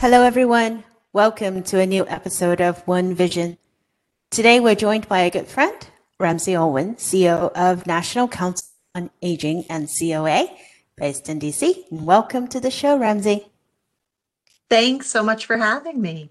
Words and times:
Hello, 0.00 0.22
everyone. 0.22 0.84
Welcome 1.12 1.64
to 1.64 1.80
a 1.80 1.84
new 1.84 2.06
episode 2.06 2.60
of 2.60 2.86
One 2.86 3.16
Vision. 3.16 3.58
Today, 4.30 4.60
we're 4.60 4.76
joined 4.76 5.08
by 5.08 5.22
a 5.22 5.30
good 5.30 5.48
friend, 5.48 5.74
Ramsey 6.20 6.54
Alwin, 6.54 6.94
CEO 6.94 7.50
of 7.50 7.84
National 7.84 8.28
Council 8.28 8.68
on 8.94 9.10
Aging 9.22 9.64
NCOA, 9.64 10.56
based 10.96 11.28
in 11.28 11.40
DC. 11.40 11.82
Welcome 11.90 12.46
to 12.46 12.60
the 12.60 12.70
show, 12.70 12.96
Ramsey. 12.96 13.48
Thanks 14.70 15.08
so 15.08 15.24
much 15.24 15.46
for 15.46 15.56
having 15.56 16.00
me. 16.00 16.30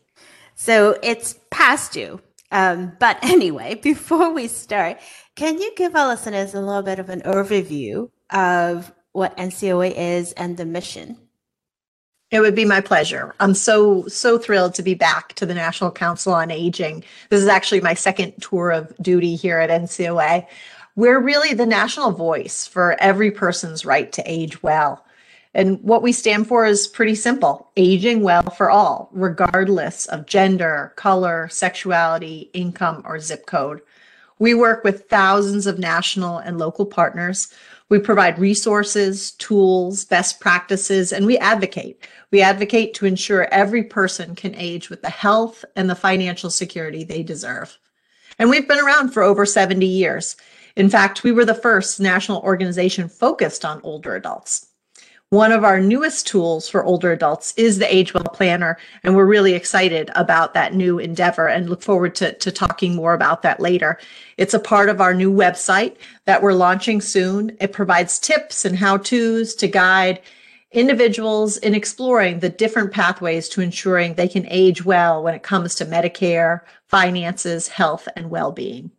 So 0.55 0.97
it's 1.03 1.35
past 1.51 1.91
due. 1.91 2.21
Um, 2.53 2.93
but 3.01 3.17
anyway, 3.21 3.75
before 3.75 4.31
we 4.31 4.47
start, 4.47 4.97
can 5.35 5.59
you 5.59 5.73
give 5.75 5.93
our 5.93 6.07
listeners 6.07 6.53
a 6.53 6.61
little 6.61 6.83
bit 6.83 6.99
of 6.99 7.09
an 7.09 7.19
overview 7.23 8.11
of 8.31 8.93
what 9.11 9.35
NCOA 9.35 9.93
is 9.93 10.31
and 10.31 10.55
the 10.55 10.65
mission? 10.65 11.17
It 12.29 12.41
would 12.41 12.55
be 12.55 12.65
my 12.65 12.81
pleasure. 12.81 13.33
I'm 13.39 13.53
so, 13.53 14.05
so 14.07 14.37
thrilled 14.37 14.75
to 14.75 14.83
be 14.83 14.95
back 14.95 15.33
to 15.35 15.45
the 15.45 15.53
National 15.53 15.91
Council 15.91 16.33
on 16.33 16.51
Aging. 16.51 17.05
This 17.29 17.41
is 17.41 17.47
actually 17.47 17.79
my 17.79 17.93
second 17.93 18.33
tour 18.41 18.71
of 18.71 18.93
duty 19.01 19.35
here 19.37 19.59
at 19.59 19.69
NCOA. 19.69 20.45
We're 20.97 21.21
really 21.21 21.53
the 21.53 21.65
national 21.65 22.11
voice 22.11 22.67
for 22.67 22.97
every 22.99 23.31
person's 23.31 23.85
right 23.85 24.11
to 24.11 24.23
age 24.29 24.61
well. 24.61 25.05
And 25.53 25.81
what 25.81 26.03
we 26.03 26.11
stand 26.11 26.47
for 26.47 26.65
is 26.65 26.87
pretty 26.87 27.15
simple 27.15 27.71
aging 27.77 28.21
well 28.23 28.43
for 28.43 28.69
all, 28.69 29.09
regardless 29.13 30.05
of 30.07 30.25
gender, 30.25 30.91
color, 30.97 31.47
sexuality, 31.49 32.49
income, 32.53 33.03
or 33.05 33.19
zip 33.19 33.45
code. 33.45 33.81
We 34.39 34.53
work 34.53 34.83
with 34.83 35.09
thousands 35.09 35.65
of 35.65 35.79
national 35.79 36.39
and 36.39 36.59
local 36.59 36.85
partners. 36.85 37.51
We 37.89 37.99
provide 37.99 38.37
resources, 38.37 39.31
tools, 39.31 40.03
best 40.03 40.41
practices, 40.41 41.13
and 41.13 41.25
we 41.25 41.37
advocate. 41.37 42.05
We 42.31 42.41
advocate 42.41 42.93
to 42.95 43.05
ensure 43.05 43.47
every 43.51 43.83
person 43.83 44.35
can 44.35 44.53
age 44.55 44.89
with 44.89 45.01
the 45.01 45.09
health 45.09 45.63
and 45.75 45.89
the 45.89 45.95
financial 45.95 46.49
security 46.49 47.03
they 47.05 47.23
deserve. 47.23 47.77
And 48.39 48.49
we've 48.49 48.67
been 48.67 48.83
around 48.83 49.11
for 49.11 49.23
over 49.23 49.45
70 49.45 49.85
years. 49.85 50.35
In 50.75 50.89
fact, 50.89 51.23
we 51.23 51.31
were 51.31 51.45
the 51.45 51.55
first 51.55 51.99
national 51.99 52.41
organization 52.41 53.07
focused 53.07 53.63
on 53.63 53.81
older 53.83 54.15
adults. 54.15 54.66
One 55.31 55.51
of 55.51 55.65
our 55.65 55.81
newest 55.81 56.25
tools 56.25 56.69
for 56.69 56.85
older 56.85 57.11
adults 57.11 57.53
is 57.57 57.79
the 57.79 57.93
Age 57.93 58.13
Well 58.13 58.23
Planner, 58.23 58.77
and 59.03 59.13
we're 59.13 59.25
really 59.25 59.55
excited 59.55 60.09
about 60.15 60.53
that 60.53 60.73
new 60.73 60.99
endeavor 60.99 61.49
and 61.49 61.69
look 61.69 61.81
forward 61.81 62.15
to, 62.15 62.31
to 62.31 62.49
talking 62.49 62.95
more 62.95 63.13
about 63.13 63.41
that 63.41 63.59
later. 63.59 63.99
It's 64.37 64.53
a 64.53 64.59
part 64.59 64.87
of 64.87 65.01
our 65.01 65.13
new 65.13 65.29
website 65.29 65.97
that 66.23 66.41
we're 66.41 66.53
launching 66.53 67.01
soon. 67.01 67.57
It 67.59 67.73
provides 67.73 68.19
tips 68.19 68.63
and 68.63 68.77
how 68.77 68.95
to's 68.95 69.53
to 69.55 69.67
guide 69.67 70.21
individuals 70.71 71.57
in 71.57 71.75
exploring 71.75 72.39
the 72.39 72.47
different 72.47 72.93
pathways 72.93 73.49
to 73.49 73.59
ensuring 73.59 74.13
they 74.13 74.29
can 74.29 74.47
age 74.47 74.85
well 74.85 75.21
when 75.21 75.33
it 75.33 75.43
comes 75.43 75.75
to 75.75 75.85
Medicare, 75.85 76.61
finances, 76.87 77.67
health, 77.67 78.07
and 78.15 78.29
well 78.29 78.53
being. 78.53 78.91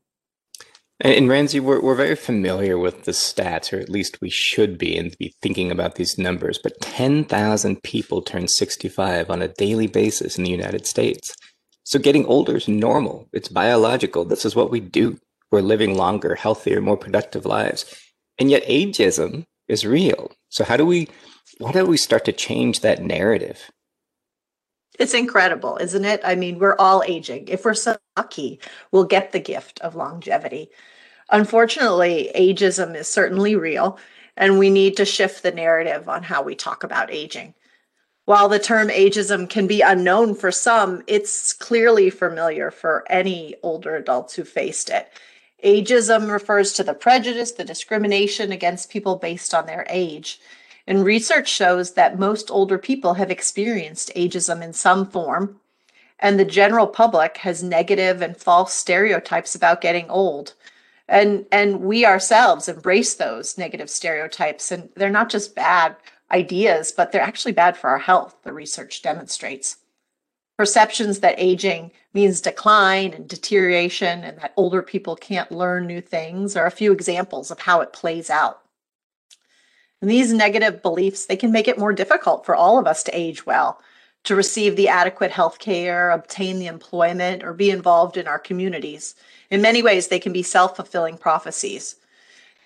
And 1.01 1.29
Ramsey, 1.29 1.61
we're, 1.61 1.81
we're 1.81 1.95
very 1.95 2.17
familiar 2.17 2.77
with 2.77 3.05
the 3.05 3.13
stats, 3.13 3.73
or 3.73 3.79
at 3.79 3.89
least 3.89 4.21
we 4.21 4.31
should 4.31 4.79
be, 4.79 4.97
and 4.99 5.17
be 5.17 5.33
thinking 5.41 5.71
about 5.71 5.95
these 5.95 6.19
numbers. 6.19 6.59
But 6.61 6.81
10,000 6.81 7.83
people 7.85 8.21
turn 8.21 8.49
65 8.49 9.31
on 9.31 9.41
a 9.41 9.49
daily 9.49 9.87
basis 9.87 10.37
in 10.37 10.43
the 10.43 10.51
United 10.51 10.87
States. 10.87 11.33
So 11.85 12.01
getting 12.01 12.27
older 12.27 12.57
is 12.57 12.67
normal. 12.67 13.29
It's 13.33 13.49
biological. 13.49 14.25
This 14.25 14.45
is 14.45 14.57
what 14.57 14.73
we 14.73 14.81
do. 14.81 15.19
We're 15.53 15.61
living 15.61 15.97
longer, 15.97 16.35
healthier, 16.35 16.81
more 16.81 16.97
productive 16.97 17.47
lives. 17.47 17.95
And 18.39 18.51
yet 18.51 18.65
ageism 18.65 19.45
is 19.69 19.87
real. 19.87 20.33
So 20.49 20.65
how 20.65 20.77
do 20.77 20.85
we, 20.85 21.09
why 21.59 21.71
don't 21.71 21.89
we 21.89 21.97
start 21.97 22.25
to 22.25 22.33
change 22.33 22.81
that 22.81 23.03
narrative? 23.03 23.71
It's 24.99 25.15
incredible, 25.15 25.79
isn't 25.81 26.05
it? 26.05 26.21
I 26.25 26.35
mean, 26.35 26.59
we're 26.59 26.77
all 26.77 27.05
aging. 27.07 27.49
If 27.49 27.65
we're 27.65 27.75
so 27.75 27.97
lucky, 28.17 28.61
we'll 28.91 29.05
get 29.05 29.31
the 29.31 29.39
gift 29.39 29.81
of 29.81 29.95
longevity. 29.95 30.71
Unfortunately, 31.31 32.31
ageism 32.35 32.97
is 32.97 33.07
certainly 33.07 33.55
real, 33.55 33.99
and 34.37 34.59
we 34.59 34.71
need 34.71 34.97
to 34.97 35.05
shift 35.05 35.43
the 35.43 35.53
narrative 35.53 36.09
on 36.09 36.25
how 36.25 36.43
we 36.43 36.55
talk 36.55 36.83
about 36.83 37.13
aging. 37.13 37.55
While 38.25 38.49
the 38.49 38.59
term 38.59 38.89
ageism 38.89 39.49
can 39.49 39.67
be 39.67 39.81
unknown 39.81 40.35
for 40.35 40.51
some, 40.51 41.03
it's 41.07 41.53
clearly 41.53 42.11
familiar 42.11 42.71
for 42.71 43.05
any 43.09 43.55
older 43.63 43.97
adults 43.97 44.35
who 44.35 44.45
faced 44.45 44.91
it. 44.91 45.09
Ageism 45.65 46.31
refers 46.31 46.73
to 46.75 46.85
the 46.85 46.95
prejudice, 46.95 47.53
the 47.53 47.65
discrimination 47.65 48.53
against 48.53 48.91
people 48.91 49.17
based 49.17 49.55
on 49.55 49.67
their 49.67 49.87
age. 49.89 50.41
And 50.89 51.05
research 51.05 51.51
shows 51.51 51.93
that 51.93 52.19
most 52.19 52.51
older 52.51 52.79
people 52.79 53.13
have 53.13 53.31
experienced 53.31 54.11
ageism 54.17 54.63
in 54.63 54.73
some 54.73 55.05
form, 55.05 55.61
and 56.19 56.41
the 56.41 56.47
general 56.47 56.87
public 56.87 57.37
has 57.37 57.63
negative 57.63 58.23
and 58.23 58.35
false 58.35 58.73
stereotypes 58.73 59.55
about 59.55 59.83
getting 59.83 60.09
old. 60.09 60.55
And, 61.07 61.45
and 61.53 61.83
we 61.83 62.07
ourselves 62.07 62.71
embrace 62.71 63.15
those 63.15 63.59
negative 63.59 63.91
stereotypes, 63.91 64.73
and 64.73 64.89
they're 64.97 65.11
not 65.11 65.29
just 65.29 65.55
bad 65.55 65.95
ideas, 66.31 66.91
but 66.91 67.13
they're 67.13 67.21
actually 67.21 67.53
bad 67.53 67.77
for 67.77 67.91
our 67.91 67.99
health, 67.99 68.37
the 68.43 68.55
research 68.55 69.03
demonstrates. 69.03 69.77
Perceptions 70.57 71.21
that 71.21 71.35
aging 71.37 71.93
means 72.15 72.41
decline 72.41 73.13
and 73.13 73.29
deterioration, 73.29 74.25
and 74.25 74.39
that 74.39 74.55
older 74.57 74.81
people 74.81 75.17
can't 75.17 75.53
learn 75.53 75.87
new 75.87 76.01
things 76.01 76.57
are 76.57 76.67
a 76.67 76.71
few 76.71 76.93
examples 76.93 77.51
of 77.51 77.61
how 77.61 77.83
it 77.83 77.93
plays 77.93 78.31
out. 78.31 78.63
And 80.01 80.11
these 80.11 80.33
negative 80.33 80.83
beliefs, 80.83 81.27
they 81.27 81.37
can 81.37 81.51
make 81.51 81.69
it 81.69 81.79
more 81.79 81.93
difficult 81.93 82.47
for 82.47 82.55
all 82.55 82.79
of 82.79 82.87
us 82.87 83.03
to 83.05 83.19
age 83.19 83.45
well, 83.47 83.81
to 84.25 84.37
receive 84.37 84.77
the 84.77 84.89
adequate 84.89 85.31
health 85.31 85.59
care, 85.59 86.11
obtain 86.11 86.59
the 86.59 86.67
employment, 86.67 87.43
or 87.43 87.53
be 87.53 87.71
involved 87.71 88.17
in 88.17 88.29
our 88.29 88.39
communities. 88.39 89.15
In 89.51 89.63
many 89.63 89.83
ways, 89.83 90.09
they 90.09 90.21
can 90.21 90.33
be 90.33 90.43
self 90.43 90.77
fulfilling 90.77 91.19
prophecies. 91.19 91.97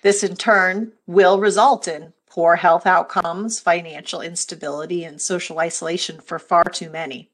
This, 0.03 0.23
in 0.23 0.35
turn, 0.35 0.91
will 1.07 1.39
result 1.39 1.87
in 1.87 2.13
poor 2.29 2.55
health 2.55 2.85
outcomes, 2.85 3.59
financial 3.59 4.21
instability, 4.21 5.03
and 5.03 5.21
social 5.21 5.59
isolation 5.59 6.19
for 6.19 6.39
far 6.39 6.63
too 6.63 6.89
many. 6.89 7.29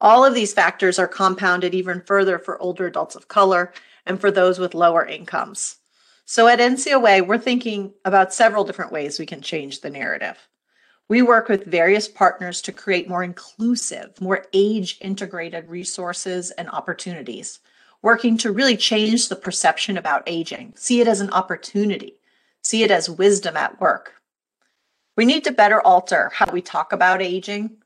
All 0.00 0.24
of 0.24 0.34
these 0.34 0.52
factors 0.52 0.98
are 0.98 1.06
compounded 1.06 1.74
even 1.74 2.02
further 2.02 2.38
for 2.38 2.60
older 2.60 2.86
adults 2.86 3.14
of 3.14 3.28
color 3.28 3.72
and 4.04 4.20
for 4.20 4.30
those 4.30 4.58
with 4.58 4.74
lower 4.74 5.06
incomes. 5.06 5.76
So 6.26 6.48
at 6.48 6.58
NCOA, 6.58 7.26
we're 7.26 7.36
thinking 7.36 7.92
about 8.02 8.32
several 8.32 8.64
different 8.64 8.92
ways 8.92 9.18
we 9.18 9.26
can 9.26 9.42
change 9.42 9.82
the 9.82 9.90
narrative. 9.90 10.48
We 11.06 11.20
work 11.20 11.50
with 11.50 11.66
various 11.66 12.08
partners 12.08 12.62
to 12.62 12.72
create 12.72 13.10
more 13.10 13.22
inclusive, 13.22 14.18
more 14.22 14.46
age 14.54 14.96
integrated 15.02 15.68
resources 15.68 16.50
and 16.52 16.70
opportunities, 16.70 17.60
working 18.00 18.38
to 18.38 18.52
really 18.52 18.76
change 18.76 19.28
the 19.28 19.36
perception 19.36 19.98
about 19.98 20.22
aging, 20.26 20.72
see 20.76 21.02
it 21.02 21.08
as 21.08 21.20
an 21.20 21.30
opportunity, 21.30 22.14
see 22.62 22.82
it 22.82 22.90
as 22.90 23.10
wisdom 23.10 23.54
at 23.54 23.78
work. 23.78 24.14
We 25.18 25.26
need 25.26 25.44
to 25.44 25.52
better 25.52 25.82
alter 25.82 26.30
how 26.32 26.50
we 26.50 26.62
talk 26.62 26.94
about 26.94 27.20
aging. 27.20 27.76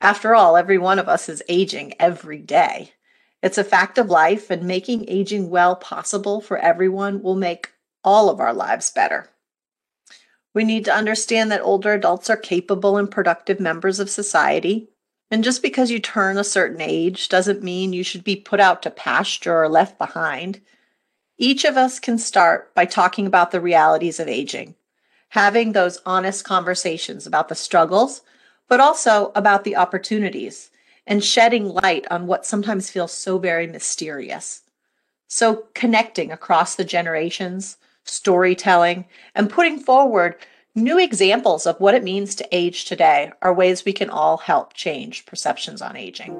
After 0.00 0.34
all, 0.34 0.56
every 0.56 0.78
one 0.78 0.98
of 0.98 1.08
us 1.08 1.28
is 1.28 1.42
aging 1.50 1.92
every 2.00 2.38
day. 2.38 2.92
It's 3.42 3.58
a 3.58 3.62
fact 3.62 3.98
of 3.98 4.08
life, 4.08 4.50
and 4.50 4.62
making 4.62 5.04
aging 5.06 5.50
well 5.50 5.76
possible 5.76 6.40
for 6.40 6.56
everyone 6.56 7.22
will 7.22 7.36
make 7.36 7.73
all 8.04 8.28
of 8.28 8.40
our 8.40 8.52
lives 8.52 8.90
better. 8.90 9.30
We 10.54 10.62
need 10.62 10.84
to 10.84 10.94
understand 10.94 11.50
that 11.50 11.62
older 11.62 11.92
adults 11.92 12.30
are 12.30 12.36
capable 12.36 12.96
and 12.96 13.10
productive 13.10 13.58
members 13.58 13.98
of 13.98 14.08
society. 14.08 14.88
And 15.30 15.42
just 15.42 15.62
because 15.62 15.90
you 15.90 15.98
turn 15.98 16.38
a 16.38 16.44
certain 16.44 16.80
age 16.80 17.28
doesn't 17.28 17.62
mean 17.62 17.92
you 17.92 18.04
should 18.04 18.22
be 18.22 18.36
put 18.36 18.60
out 18.60 18.82
to 18.82 18.90
pasture 18.90 19.62
or 19.62 19.68
left 19.68 19.98
behind. 19.98 20.60
Each 21.36 21.64
of 21.64 21.76
us 21.76 21.98
can 21.98 22.18
start 22.18 22.72
by 22.74 22.84
talking 22.84 23.26
about 23.26 23.50
the 23.50 23.60
realities 23.60 24.20
of 24.20 24.28
aging, 24.28 24.76
having 25.30 25.72
those 25.72 26.00
honest 26.06 26.44
conversations 26.44 27.26
about 27.26 27.48
the 27.48 27.56
struggles, 27.56 28.22
but 28.68 28.78
also 28.78 29.32
about 29.34 29.64
the 29.64 29.74
opportunities, 29.74 30.70
and 31.06 31.24
shedding 31.24 31.68
light 31.68 32.06
on 32.10 32.28
what 32.28 32.46
sometimes 32.46 32.90
feels 32.90 33.12
so 33.12 33.38
very 33.38 33.66
mysterious. 33.66 34.62
So, 35.26 35.64
connecting 35.74 36.30
across 36.30 36.76
the 36.76 36.84
generations, 36.84 37.76
storytelling, 38.04 39.04
and 39.34 39.50
putting 39.50 39.78
forward 39.78 40.36
new 40.74 40.98
examples 40.98 41.66
of 41.66 41.78
what 41.80 41.94
it 41.94 42.02
means 42.02 42.34
to 42.34 42.48
age 42.50 42.84
today 42.84 43.32
are 43.42 43.54
ways 43.54 43.84
we 43.84 43.92
can 43.92 44.10
all 44.10 44.38
help 44.38 44.74
change 44.74 45.24
perceptions 45.26 45.80
on 45.80 45.96
aging. 45.96 46.36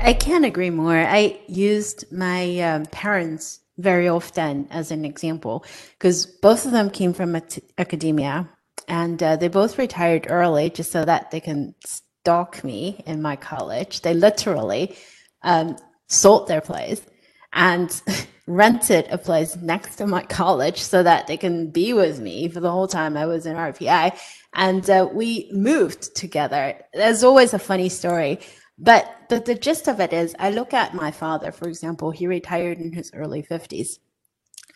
I 0.00 0.12
can't 0.12 0.44
agree 0.44 0.68
more. 0.68 0.98
I 0.98 1.40
used 1.48 2.04
my 2.12 2.60
um, 2.60 2.84
parents 2.86 3.60
very 3.78 4.06
often 4.06 4.68
as 4.70 4.90
an 4.90 5.04
example 5.04 5.64
because 5.98 6.26
both 6.26 6.66
of 6.66 6.72
them 6.72 6.90
came 6.90 7.14
from 7.14 7.40
academia 7.78 8.48
and 8.86 9.22
uh, 9.22 9.36
they 9.36 9.48
both 9.48 9.78
retired 9.78 10.26
early 10.28 10.68
just 10.68 10.92
so 10.92 11.04
that 11.04 11.30
they 11.30 11.40
can 11.40 11.74
stalk 12.24 12.64
me 12.64 13.02
in 13.04 13.20
my 13.20 13.36
college. 13.36 14.00
They 14.00 14.14
literally 14.14 14.96
um, 15.42 15.76
sold 16.06 16.48
their 16.48 16.62
place 16.62 17.02
and 17.52 18.00
rented 18.46 19.06
a 19.10 19.18
place 19.18 19.56
next 19.56 19.96
to 19.96 20.06
my 20.06 20.22
college 20.22 20.80
so 20.80 21.02
that 21.02 21.26
they 21.26 21.36
can 21.36 21.68
be 21.70 21.92
with 21.92 22.20
me 22.20 22.48
for 22.48 22.60
the 22.60 22.70
whole 22.70 22.88
time 22.88 23.18
I 23.18 23.26
was 23.26 23.44
in 23.44 23.56
RPI. 23.56 24.18
And 24.54 24.88
uh, 24.88 25.06
we 25.12 25.50
moved 25.52 26.16
together. 26.16 26.74
There's 26.94 27.22
always 27.22 27.52
a 27.52 27.58
funny 27.58 27.90
story. 27.90 28.40
But 28.78 29.06
the, 29.28 29.40
the 29.40 29.54
gist 29.54 29.86
of 29.86 30.00
it 30.00 30.14
is, 30.14 30.34
I 30.38 30.48
look 30.48 30.72
at 30.72 30.94
my 30.94 31.10
father, 31.10 31.52
for 31.52 31.68
example, 31.68 32.10
he 32.10 32.26
retired 32.26 32.78
in 32.78 32.92
his 32.92 33.10
early 33.12 33.42
50s. 33.42 33.98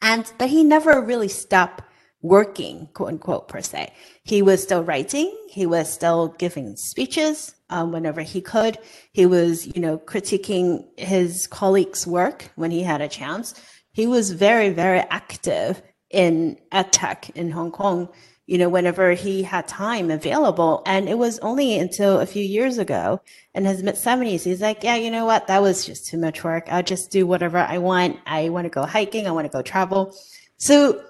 And, 0.03 0.31
but 0.37 0.51
he 0.51 0.65
never 0.65 1.01
really 1.01 1.29
stopped 1.29 1.83
working, 2.23 2.89
quote 2.95 3.11
unquote, 3.11 3.49
per 3.49 3.63
se. 3.63 3.93
He 4.25 4.43
was 4.43 4.63
still 4.63 4.83
writing. 4.83 5.37
He 5.49 5.67
was 5.67 5.93
still 5.93 6.29
giving 6.39 6.77
speeches 6.77 7.55
um, 7.71 7.93
whenever 7.93 8.23
he 8.23 8.41
could. 8.41 8.79
He 9.13 9.27
was, 9.27 9.67
you 9.67 9.81
know, 9.81 9.99
critiquing 9.99 10.85
his 10.99 11.47
colleagues' 11.47 12.07
work 12.07 12.51
when 12.57 12.71
he 12.71 12.83
had 12.83 13.01
a 13.01 13.09
chance. 13.09 13.55
He 13.93 14.07
was 14.07 14.33
very, 14.33 14.71
very 14.71 15.01
active 15.01 15.83
in 16.11 16.59
tech 16.91 17.31
in 17.31 17.51
Hong 17.51 17.71
Kong, 17.71 18.09
you 18.47 18.57
know, 18.59 18.69
whenever 18.69 19.13
he 19.13 19.43
had 19.43 19.69
time 19.69 20.11
available. 20.11 20.83
And 20.87 21.09
it 21.09 21.19
was 21.19 21.39
only 21.41 21.79
until 21.79 22.21
a 22.21 22.27
few 22.27 22.43
years 22.43 22.79
ago 22.79 23.21
in 23.55 23.65
his 23.65 23.83
mid 23.83 23.97
70s, 23.97 24.45
he's 24.45 24.61
like, 24.61 24.83
yeah, 24.83 24.97
you 24.97 25.11
know 25.11 25.27
what? 25.27 25.47
That 25.49 25.63
was 25.63 25.85
just 25.85 26.07
too 26.07 26.19
much 26.19 26.43
work. 26.45 26.67
I'll 26.71 26.83
just 26.83 27.11
do 27.11 27.27
whatever 27.27 27.59
I 27.59 27.79
want. 27.79 28.19
I 28.27 28.49
want 28.49 28.65
to 28.65 28.71
go 28.71 28.85
hiking. 28.85 29.27
I 29.27 29.33
want 29.33 29.45
to 29.47 29.57
go 29.57 29.63
travel. 29.63 30.15
So 30.57 31.03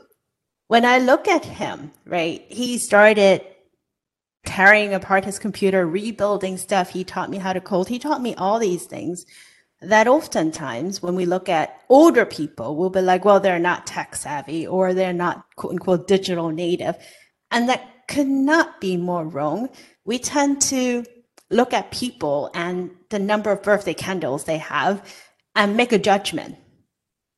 when 0.68 0.84
I 0.84 0.98
look 0.98 1.26
at 1.26 1.44
him, 1.44 1.92
right, 2.06 2.44
he 2.48 2.78
started 2.78 3.42
tearing 4.44 4.94
apart 4.94 5.24
his 5.24 5.38
computer, 5.38 5.86
rebuilding 5.86 6.58
stuff. 6.58 6.90
He 6.90 7.04
taught 7.04 7.30
me 7.30 7.38
how 7.38 7.52
to 7.54 7.60
code. 7.60 7.88
He 7.88 7.98
taught 7.98 8.22
me 8.22 8.34
all 8.36 8.58
these 8.58 8.84
things 8.84 9.26
that 9.80 10.06
oftentimes 10.08 11.02
when 11.02 11.14
we 11.14 11.24
look 11.24 11.48
at 11.48 11.82
older 11.88 12.26
people, 12.26 12.76
we'll 12.76 12.90
be 12.90 13.00
like, 13.00 13.24
well, 13.24 13.40
they're 13.40 13.58
not 13.58 13.86
tech 13.86 14.14
savvy 14.14 14.66
or 14.66 14.92
they're 14.92 15.12
not 15.12 15.44
quote 15.56 15.72
unquote 15.72 16.06
digital 16.06 16.50
native. 16.50 16.96
And 17.50 17.68
that 17.68 18.06
could 18.08 18.26
not 18.26 18.80
be 18.80 18.96
more 18.96 19.24
wrong. 19.26 19.70
We 20.04 20.18
tend 20.18 20.60
to 20.62 21.04
look 21.50 21.72
at 21.72 21.90
people 21.90 22.50
and 22.54 22.90
the 23.08 23.18
number 23.18 23.50
of 23.50 23.62
birthday 23.62 23.94
candles 23.94 24.44
they 24.44 24.58
have 24.58 25.02
and 25.54 25.76
make 25.76 25.92
a 25.92 25.98
judgment, 25.98 26.56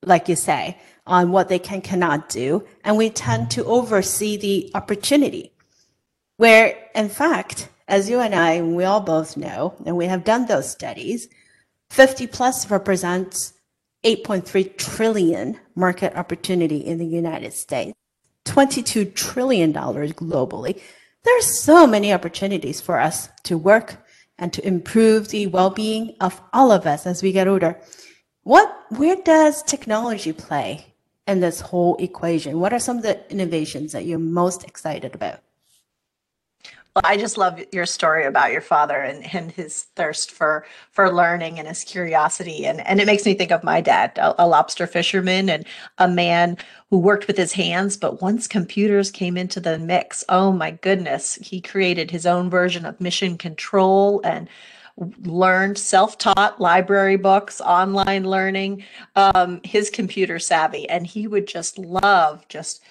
like 0.04 0.28
you 0.28 0.34
say 0.34 0.78
on 1.10 1.32
what 1.32 1.48
they 1.48 1.58
can 1.58 1.82
cannot 1.82 2.28
do, 2.28 2.64
and 2.84 2.96
we 2.96 3.10
tend 3.10 3.50
to 3.50 3.64
oversee 3.64 4.36
the 4.36 4.70
opportunity. 4.74 5.52
Where, 6.36 6.78
in 6.94 7.08
fact, 7.08 7.68
as 7.88 8.08
you 8.08 8.20
and 8.20 8.34
I, 8.34 8.62
we 8.62 8.84
all 8.84 9.00
both 9.00 9.36
know, 9.36 9.74
and 9.84 9.96
we 9.96 10.06
have 10.06 10.24
done 10.24 10.46
those 10.46 10.70
studies, 10.70 11.28
50 11.90 12.28
plus 12.28 12.70
represents 12.70 13.52
8.3 14.04 14.76
trillion 14.78 15.58
market 15.74 16.14
opportunity 16.16 16.78
in 16.78 16.98
the 16.98 17.06
United 17.06 17.52
States, 17.52 17.92
22 18.44 19.06
trillion 19.06 19.72
dollars 19.72 20.12
globally. 20.12 20.80
There 21.24 21.38
are 21.38 21.42
so 21.42 21.86
many 21.86 22.12
opportunities 22.12 22.80
for 22.80 23.00
us 23.00 23.28
to 23.42 23.58
work 23.58 23.96
and 24.38 24.52
to 24.52 24.66
improve 24.66 25.28
the 25.28 25.48
well-being 25.48 26.14
of 26.20 26.40
all 26.52 26.70
of 26.70 26.86
us 26.86 27.04
as 27.04 27.22
we 27.22 27.32
get 27.32 27.48
older. 27.48 27.78
What, 28.44 28.72
where 28.90 29.16
does 29.16 29.62
technology 29.64 30.32
play 30.32 30.89
in 31.30 31.40
this 31.40 31.60
whole 31.60 31.96
equation? 31.96 32.60
What 32.60 32.72
are 32.72 32.78
some 32.78 32.98
of 32.98 33.02
the 33.02 33.20
innovations 33.30 33.92
that 33.92 34.04
you're 34.04 34.18
most 34.18 34.64
excited 34.64 35.14
about? 35.14 35.40
Well, 36.94 37.02
I 37.04 37.16
just 37.16 37.38
love 37.38 37.60
your 37.70 37.86
story 37.86 38.24
about 38.24 38.50
your 38.50 38.60
father 38.60 38.96
and, 38.96 39.24
and 39.32 39.52
his 39.52 39.82
thirst 39.94 40.32
for 40.32 40.66
for 40.90 41.12
learning 41.12 41.60
and 41.60 41.68
his 41.68 41.84
curiosity. 41.84 42.66
And, 42.66 42.84
and 42.84 43.00
it 43.00 43.06
makes 43.06 43.24
me 43.24 43.34
think 43.34 43.52
of 43.52 43.62
my 43.62 43.80
dad, 43.80 44.18
a, 44.18 44.42
a 44.42 44.46
lobster 44.48 44.88
fisherman 44.88 45.48
and 45.48 45.64
a 45.98 46.08
man 46.08 46.56
who 46.90 46.98
worked 46.98 47.28
with 47.28 47.36
his 47.36 47.52
hands. 47.52 47.96
But 47.96 48.20
once 48.20 48.48
computers 48.48 49.12
came 49.12 49.36
into 49.36 49.60
the 49.60 49.78
mix, 49.78 50.24
oh 50.28 50.50
my 50.50 50.72
goodness, 50.72 51.36
he 51.36 51.60
created 51.60 52.10
his 52.10 52.26
own 52.26 52.50
version 52.50 52.84
of 52.84 53.00
mission 53.00 53.38
control 53.38 54.20
and 54.24 54.48
learned 54.96 55.78
self-taught 55.78 56.60
library 56.60 57.16
books 57.16 57.60
online 57.60 58.24
learning 58.24 58.84
um, 59.16 59.60
his 59.64 59.90
computer 59.90 60.38
savvy. 60.38 60.88
And 60.88 61.06
he 61.06 61.26
would 61.26 61.46
just 61.46 61.78
love 61.78 62.46
just 62.48 62.82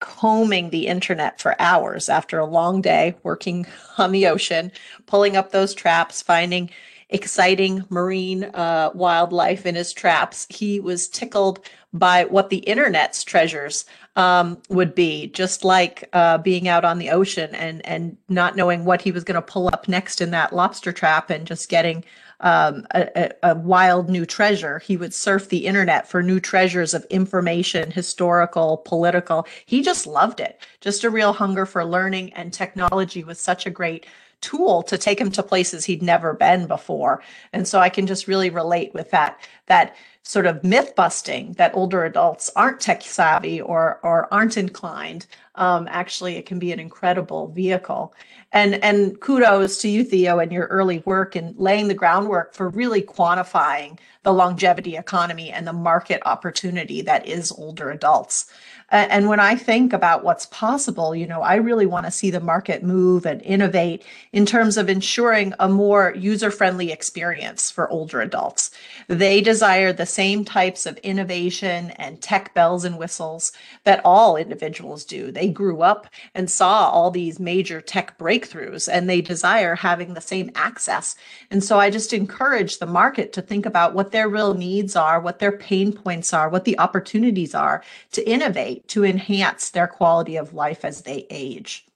combing 0.00 0.70
the 0.70 0.88
internet 0.88 1.40
for 1.40 1.54
hours 1.60 2.08
after 2.08 2.38
a 2.38 2.44
long 2.44 2.82
day 2.82 3.14
working 3.22 3.64
on 3.98 4.10
the 4.10 4.26
ocean 4.26 4.72
pulling 5.06 5.36
up 5.36 5.52
those 5.52 5.72
traps 5.72 6.20
finding 6.20 6.68
exciting 7.14 7.84
marine 7.90 8.44
uh, 8.54 8.90
wildlife 8.94 9.66
in 9.66 9.74
his 9.74 9.92
traps 9.92 10.46
he 10.48 10.80
was 10.80 11.08
tickled 11.08 11.60
by 11.92 12.24
what 12.24 12.50
the 12.50 12.58
internet's 12.58 13.22
treasures 13.22 13.84
um, 14.16 14.60
would 14.68 14.94
be, 14.94 15.28
just 15.28 15.64
like 15.64 16.08
uh, 16.12 16.38
being 16.38 16.68
out 16.68 16.84
on 16.84 16.98
the 16.98 17.10
ocean 17.10 17.54
and 17.54 17.84
and 17.86 18.16
not 18.28 18.56
knowing 18.56 18.84
what 18.84 19.00
he 19.00 19.12
was 19.12 19.24
going 19.24 19.36
to 19.36 19.42
pull 19.42 19.68
up 19.68 19.88
next 19.88 20.20
in 20.20 20.30
that 20.30 20.52
lobster 20.52 20.92
trap 20.92 21.30
and 21.30 21.46
just 21.46 21.68
getting 21.68 22.04
um, 22.40 22.86
a, 22.92 23.30
a, 23.44 23.54
wild 23.54 24.10
new 24.10 24.26
treasure. 24.26 24.80
He 24.80 24.96
would 24.96 25.14
surf 25.14 25.48
the 25.48 25.64
internet 25.64 26.08
for 26.08 26.22
new 26.24 26.40
treasures 26.40 26.92
of 26.92 27.04
information, 27.04 27.92
historical, 27.92 28.78
political. 28.78 29.46
He 29.64 29.80
just 29.80 30.08
loved 30.08 30.40
it. 30.40 30.60
Just 30.80 31.04
a 31.04 31.10
real 31.10 31.32
hunger 31.32 31.64
for 31.64 31.84
learning, 31.84 32.32
and 32.32 32.52
technology 32.52 33.22
was 33.22 33.38
such 33.38 33.64
a 33.64 33.70
great 33.70 34.06
tool 34.42 34.82
to 34.82 34.98
take 34.98 35.20
him 35.20 35.30
to 35.30 35.42
places 35.42 35.84
he'd 35.84 36.02
never 36.02 36.34
been 36.34 36.66
before. 36.66 37.22
And 37.52 37.66
so 37.66 37.78
I 37.78 37.88
can 37.88 38.06
just 38.06 38.28
really 38.28 38.50
relate 38.50 38.92
with 38.92 39.10
that 39.10 39.40
that 39.66 39.96
sort 40.22 40.46
of 40.46 40.62
myth 40.62 40.94
busting 40.94 41.52
that 41.54 41.74
older 41.74 42.04
adults 42.04 42.50
aren't 42.54 42.80
tech 42.80 43.02
savvy 43.02 43.60
or 43.60 43.98
or 44.02 44.32
aren't 44.32 44.56
inclined. 44.56 45.26
Um, 45.56 45.86
actually, 45.90 46.36
it 46.36 46.46
can 46.46 46.58
be 46.58 46.72
an 46.72 46.80
incredible 46.80 47.48
vehicle. 47.48 48.14
And 48.52 48.82
and 48.84 49.20
kudos 49.20 49.78
to 49.82 49.88
you, 49.88 50.04
Theo, 50.04 50.38
and 50.38 50.52
your 50.52 50.66
early 50.66 51.00
work 51.00 51.36
in 51.36 51.54
laying 51.56 51.88
the 51.88 51.94
groundwork 51.94 52.54
for 52.54 52.68
really 52.68 53.02
quantifying 53.02 53.98
the 54.22 54.32
longevity 54.32 54.96
economy 54.96 55.50
and 55.50 55.66
the 55.66 55.72
market 55.72 56.22
opportunity 56.24 57.02
that 57.02 57.26
is 57.26 57.50
older 57.52 57.90
adults. 57.90 58.46
And 58.90 59.26
when 59.26 59.40
I 59.40 59.54
think 59.56 59.94
about 59.94 60.22
what's 60.22 60.44
possible, 60.46 61.16
you 61.16 61.26
know, 61.26 61.40
I 61.40 61.54
really 61.54 61.86
want 61.86 62.04
to 62.04 62.12
see 62.12 62.30
the 62.30 62.40
market 62.40 62.82
move 62.82 63.24
and 63.24 63.40
innovate 63.40 64.04
in 64.32 64.44
terms 64.44 64.76
of 64.76 64.90
ensuring 64.90 65.54
a 65.58 65.66
more 65.66 66.12
user 66.14 66.50
friendly 66.50 66.92
experience 66.92 67.70
for 67.70 67.88
older 67.88 68.20
adults. 68.20 68.70
They 69.08 69.40
desire 69.40 69.94
the 69.94 70.04
same 70.12 70.44
types 70.44 70.86
of 70.86 70.98
innovation 70.98 71.90
and 71.92 72.20
tech 72.20 72.52
bells 72.54 72.84
and 72.84 72.98
whistles 72.98 73.52
that 73.84 74.00
all 74.04 74.36
individuals 74.36 75.04
do. 75.04 75.32
They 75.32 75.48
grew 75.48 75.82
up 75.82 76.06
and 76.34 76.50
saw 76.50 76.90
all 76.90 77.10
these 77.10 77.40
major 77.40 77.80
tech 77.80 78.18
breakthroughs 78.18 78.88
and 78.92 79.08
they 79.08 79.20
desire 79.20 79.74
having 79.74 80.14
the 80.14 80.20
same 80.20 80.50
access. 80.54 81.16
And 81.50 81.64
so 81.64 81.78
I 81.78 81.90
just 81.90 82.12
encourage 82.12 82.78
the 82.78 82.86
market 82.86 83.32
to 83.32 83.42
think 83.42 83.66
about 83.66 83.94
what 83.94 84.12
their 84.12 84.28
real 84.28 84.54
needs 84.54 84.96
are, 84.96 85.20
what 85.20 85.38
their 85.38 85.52
pain 85.52 85.92
points 85.92 86.32
are, 86.32 86.48
what 86.48 86.64
the 86.64 86.78
opportunities 86.78 87.54
are 87.54 87.82
to 88.12 88.28
innovate 88.28 88.86
to 88.88 89.04
enhance 89.04 89.70
their 89.70 89.86
quality 89.86 90.36
of 90.36 90.54
life 90.54 90.84
as 90.84 91.02
they 91.02 91.26
age. 91.30 91.86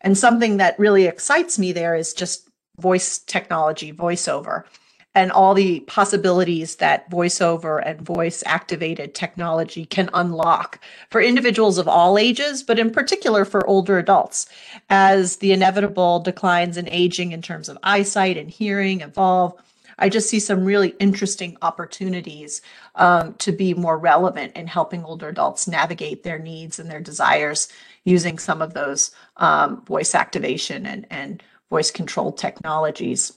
And 0.00 0.16
something 0.16 0.56
that 0.56 0.78
really 0.78 1.06
excites 1.06 1.58
me 1.58 1.72
there 1.72 1.94
is 1.94 2.14
just 2.14 2.48
voice 2.78 3.18
technology, 3.18 3.92
voiceover, 3.92 4.64
and 5.14 5.32
all 5.32 5.54
the 5.54 5.80
possibilities 5.80 6.76
that 6.76 7.10
voiceover 7.10 7.82
and 7.84 8.00
voice 8.00 8.42
activated 8.46 9.14
technology 9.14 9.84
can 9.84 10.08
unlock 10.14 10.80
for 11.10 11.20
individuals 11.20 11.78
of 11.78 11.88
all 11.88 12.16
ages, 12.16 12.62
but 12.62 12.78
in 12.78 12.90
particular 12.90 13.44
for 13.44 13.66
older 13.66 13.98
adults, 13.98 14.46
as 14.88 15.36
the 15.38 15.52
inevitable 15.52 16.20
declines 16.20 16.76
in 16.76 16.88
aging 16.88 17.32
in 17.32 17.42
terms 17.42 17.68
of 17.68 17.78
eyesight 17.82 18.36
and 18.36 18.50
hearing 18.50 19.00
evolve 19.00 19.54
I 20.00 20.08
just 20.08 20.30
see 20.30 20.40
some 20.40 20.64
really 20.64 20.94
interesting 20.98 21.58
opportunities 21.60 22.62
um, 22.94 23.34
to 23.34 23.52
be 23.52 23.74
more 23.74 23.98
relevant 23.98 24.56
in 24.56 24.66
helping 24.66 25.04
older 25.04 25.28
adults 25.28 25.68
navigate 25.68 26.22
their 26.22 26.38
needs 26.38 26.78
and 26.78 26.90
their 26.90 27.00
desires 27.00 27.68
using 28.04 28.38
some 28.38 28.62
of 28.62 28.72
those 28.72 29.10
um, 29.36 29.84
voice 29.84 30.14
activation 30.14 30.86
and, 30.86 31.06
and 31.10 31.42
voice 31.68 31.90
controlled 31.90 32.38
technologies. 32.38 33.34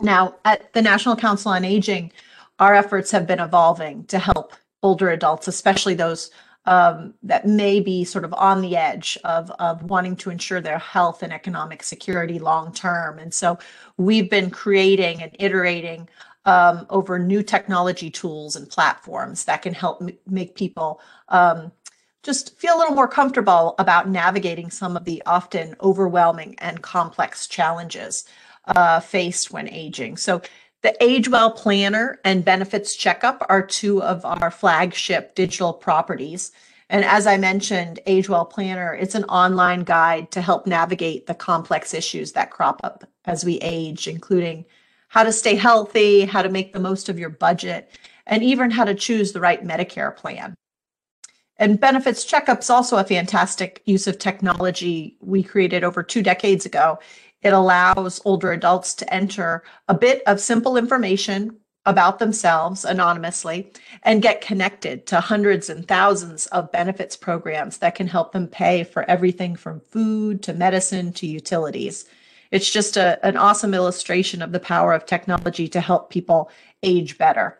Now, 0.00 0.36
at 0.44 0.72
the 0.72 0.82
National 0.82 1.16
Council 1.16 1.52
on 1.52 1.64
Aging, 1.64 2.12
our 2.58 2.74
efforts 2.74 3.10
have 3.10 3.26
been 3.26 3.40
evolving 3.40 4.04
to 4.06 4.18
help 4.18 4.54
older 4.82 5.10
adults, 5.10 5.48
especially 5.48 5.94
those 5.94 6.30
um, 6.66 7.14
that 7.22 7.46
may 7.46 7.80
be 7.80 8.04
sort 8.04 8.24
of 8.24 8.34
on 8.34 8.60
the 8.60 8.76
edge 8.76 9.16
of, 9.24 9.50
of 9.52 9.82
wanting 9.84 10.16
to 10.16 10.30
ensure 10.30 10.60
their 10.60 10.78
health 10.78 11.22
and 11.22 11.32
economic 11.32 11.82
security 11.82 12.38
long 12.38 12.72
term. 12.72 13.18
And 13.18 13.32
so 13.32 13.58
we've 13.96 14.28
been 14.28 14.50
creating 14.50 15.22
and 15.22 15.34
iterating 15.38 16.08
um, 16.44 16.86
over 16.90 17.18
new 17.18 17.42
technology 17.42 18.10
tools 18.10 18.54
and 18.54 18.68
platforms 18.68 19.44
that 19.44 19.62
can 19.62 19.72
help 19.72 20.02
make 20.26 20.54
people 20.56 21.00
um, 21.30 21.72
just 22.22 22.58
feel 22.58 22.76
a 22.76 22.78
little 22.78 22.94
more 22.94 23.08
comfortable 23.08 23.74
about 23.78 24.08
navigating 24.08 24.70
some 24.70 24.96
of 24.96 25.04
the 25.04 25.22
often 25.24 25.74
overwhelming 25.80 26.54
and 26.58 26.82
complex 26.82 27.46
challenges 27.46 28.24
uh, 28.68 29.00
faced 29.00 29.50
when 29.50 29.68
aging. 29.68 30.16
So 30.16 30.42
The 30.82 30.96
Age 31.02 31.28
Well 31.28 31.50
Planner 31.50 32.20
and 32.24 32.44
Benefits 32.44 32.94
Checkup 32.94 33.44
are 33.48 33.66
two 33.66 34.02
of 34.02 34.24
our 34.24 34.50
flagship 34.50 35.34
digital 35.34 35.72
properties. 35.72 36.52
And 36.90 37.04
as 37.04 37.26
I 37.26 37.36
mentioned, 37.36 38.00
Age 38.06 38.28
Well 38.28 38.46
Planner, 38.46 38.94
it's 38.94 39.14
an 39.14 39.24
online 39.24 39.82
guide 39.84 40.30
to 40.30 40.40
help 40.40 40.66
navigate 40.66 41.26
the 41.26 41.34
complex 41.34 41.92
issues 41.92 42.32
that 42.32 42.50
crop 42.50 42.80
up 42.82 43.04
as 43.24 43.44
we 43.44 43.58
age, 43.58 44.08
including 44.08 44.64
how 45.08 45.22
to 45.22 45.32
stay 45.32 45.54
healthy, 45.54 46.24
how 46.24 46.42
to 46.42 46.48
make 46.48 46.72
the 46.72 46.80
most 46.80 47.08
of 47.08 47.18
your 47.18 47.30
budget, 47.30 47.90
and 48.26 48.42
even 48.42 48.70
how 48.70 48.84
to 48.84 48.94
choose 48.94 49.32
the 49.32 49.40
right 49.40 49.64
Medicare 49.64 50.14
plan. 50.14 50.54
And 51.56 51.80
benefits 51.80 52.24
checkups 52.24 52.70
also 52.70 52.96
a 52.98 53.04
fantastic 53.04 53.82
use 53.84 54.06
of 54.06 54.18
technology 54.18 55.16
we 55.20 55.42
created 55.42 55.82
over 55.82 56.02
two 56.02 56.22
decades 56.22 56.64
ago. 56.64 57.00
It 57.42 57.52
allows 57.52 58.20
older 58.24 58.52
adults 58.52 58.94
to 58.94 59.14
enter 59.14 59.62
a 59.86 59.94
bit 59.94 60.22
of 60.26 60.40
simple 60.40 60.76
information 60.76 61.58
about 61.86 62.18
themselves 62.18 62.84
anonymously 62.84 63.72
and 64.02 64.20
get 64.20 64.42
connected 64.42 65.06
to 65.06 65.20
hundreds 65.20 65.70
and 65.70 65.88
thousands 65.88 66.46
of 66.48 66.70
benefits 66.70 67.16
programs 67.16 67.78
that 67.78 67.94
can 67.94 68.06
help 68.06 68.32
them 68.32 68.46
pay 68.46 68.84
for 68.84 69.08
everything 69.08 69.56
from 69.56 69.80
food 69.80 70.42
to 70.42 70.52
medicine 70.52 71.12
to 71.14 71.26
utilities. 71.26 72.04
It's 72.50 72.70
just 72.70 72.96
a, 72.96 73.24
an 73.26 73.36
awesome 73.36 73.72
illustration 73.72 74.42
of 74.42 74.52
the 74.52 74.60
power 74.60 74.92
of 74.92 75.06
technology 75.06 75.68
to 75.68 75.80
help 75.80 76.10
people 76.10 76.50
age 76.82 77.16
better. 77.16 77.58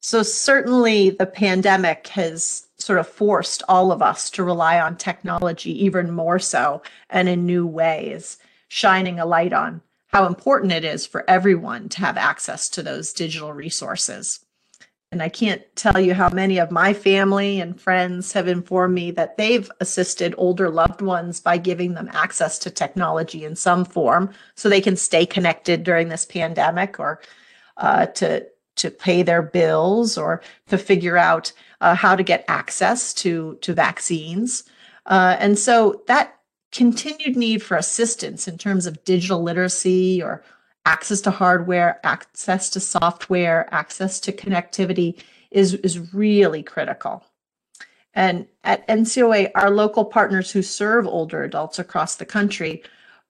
So, 0.00 0.22
certainly, 0.22 1.10
the 1.10 1.26
pandemic 1.26 2.08
has 2.08 2.66
sort 2.78 2.98
of 2.98 3.08
forced 3.08 3.62
all 3.68 3.90
of 3.92 4.02
us 4.02 4.28
to 4.30 4.44
rely 4.44 4.78
on 4.78 4.96
technology 4.96 5.84
even 5.84 6.10
more 6.10 6.38
so 6.38 6.82
and 7.08 7.28
in 7.28 7.46
new 7.46 7.66
ways, 7.66 8.38
shining 8.74 9.20
a 9.20 9.24
light 9.24 9.52
on 9.52 9.80
how 10.08 10.26
important 10.26 10.72
it 10.72 10.84
is 10.84 11.06
for 11.06 11.24
everyone 11.30 11.88
to 11.88 12.00
have 12.00 12.16
access 12.16 12.68
to 12.68 12.82
those 12.82 13.12
digital 13.12 13.52
resources. 13.52 14.44
And 15.12 15.22
I 15.22 15.28
can't 15.28 15.62
tell 15.76 16.00
you 16.00 16.12
how 16.12 16.28
many 16.30 16.58
of 16.58 16.72
my 16.72 16.92
family 16.92 17.60
and 17.60 17.80
friends 17.80 18.32
have 18.32 18.48
informed 18.48 18.96
me 18.96 19.12
that 19.12 19.36
they've 19.36 19.70
assisted 19.78 20.34
older 20.36 20.70
loved 20.70 21.02
ones 21.02 21.38
by 21.38 21.56
giving 21.56 21.94
them 21.94 22.10
access 22.12 22.58
to 22.58 22.70
technology 22.70 23.44
in 23.44 23.54
some 23.54 23.84
form 23.84 24.30
so 24.56 24.68
they 24.68 24.80
can 24.80 24.96
stay 24.96 25.24
connected 25.24 25.84
during 25.84 26.08
this 26.08 26.26
pandemic 26.26 26.98
or 26.98 27.20
uh, 27.76 28.06
to 28.06 28.44
to 28.74 28.90
pay 28.90 29.22
their 29.22 29.42
bills 29.42 30.18
or 30.18 30.42
to 30.66 30.78
figure 30.78 31.16
out 31.16 31.52
uh, 31.80 31.94
how 31.94 32.16
to 32.16 32.24
get 32.24 32.44
access 32.48 33.14
to 33.14 33.56
to 33.60 33.72
vaccines. 33.72 34.64
Uh, 35.06 35.36
and 35.38 35.56
so 35.60 36.02
that 36.08 36.40
continued 36.74 37.36
need 37.36 37.62
for 37.62 37.76
assistance 37.76 38.48
in 38.48 38.58
terms 38.58 38.86
of 38.86 39.02
digital 39.04 39.42
literacy 39.42 40.22
or 40.22 40.42
access 40.84 41.20
to 41.22 41.30
hardware, 41.30 42.00
access 42.04 42.68
to 42.68 42.80
software, 42.80 43.72
access 43.72 44.20
to 44.20 44.32
connectivity 44.32 45.22
is, 45.50 45.74
is 45.74 46.12
really 46.12 46.62
critical. 46.62 47.24
And 48.12 48.46
at 48.64 48.86
NCOA, 48.88 49.52
our 49.54 49.70
local 49.70 50.04
partners 50.04 50.50
who 50.50 50.62
serve 50.62 51.06
older 51.06 51.42
adults 51.42 51.78
across 51.78 52.16
the 52.16 52.26
country 52.26 52.82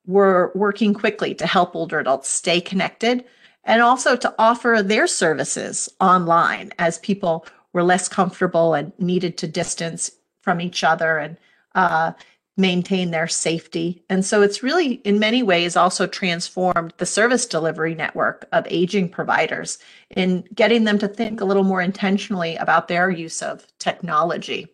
were 0.07 0.51
working 0.55 0.93
quickly 0.93 1.35
to 1.35 1.47
help 1.47 1.77
older 1.77 1.99
adults 1.99 2.29
stay 2.29 2.61
connected 2.61 3.25
and 3.65 3.81
also 3.81 4.17
to 4.17 4.35
offer 4.39 4.83
their 4.83 5.07
services 5.07 5.89
online 6.01 6.73
as 6.79 6.99
people 6.99 7.47
were 7.73 7.83
less 7.83 8.09
comfortable 8.09 8.75
and 8.75 8.93
needed 8.99 9.39
to 9.39 9.47
distance 9.47 10.11
from 10.43 10.61
each 10.61 10.85
other 10.85 11.19
and 11.19 11.39
uh, 11.75 12.13
maintain 12.57 13.11
their 13.11 13.27
safety. 13.27 14.05
And 14.09 14.25
so 14.25 14.43
it's 14.43 14.63
really, 14.63 14.95
in 15.05 15.19
many 15.19 15.43
ways, 15.43 15.77
also 15.77 16.07
transformed 16.07 16.95
the 16.99 17.07
service 17.07 17.47
delivery 17.47 17.95
network 17.95 18.47
of 18.53 18.67
aging 18.71 19.09
providers 19.09 19.79
in 20.11 20.45
getting 20.55 20.85
them 20.85 20.99
to 20.99 21.09
think 21.09 21.41
a 21.41 21.45
little 21.45 21.65
more 21.65 21.81
intentionally 21.81 22.55
about 22.57 22.87
their 22.87 23.11
use 23.11 23.43
of 23.43 23.67
technology. 23.79 24.69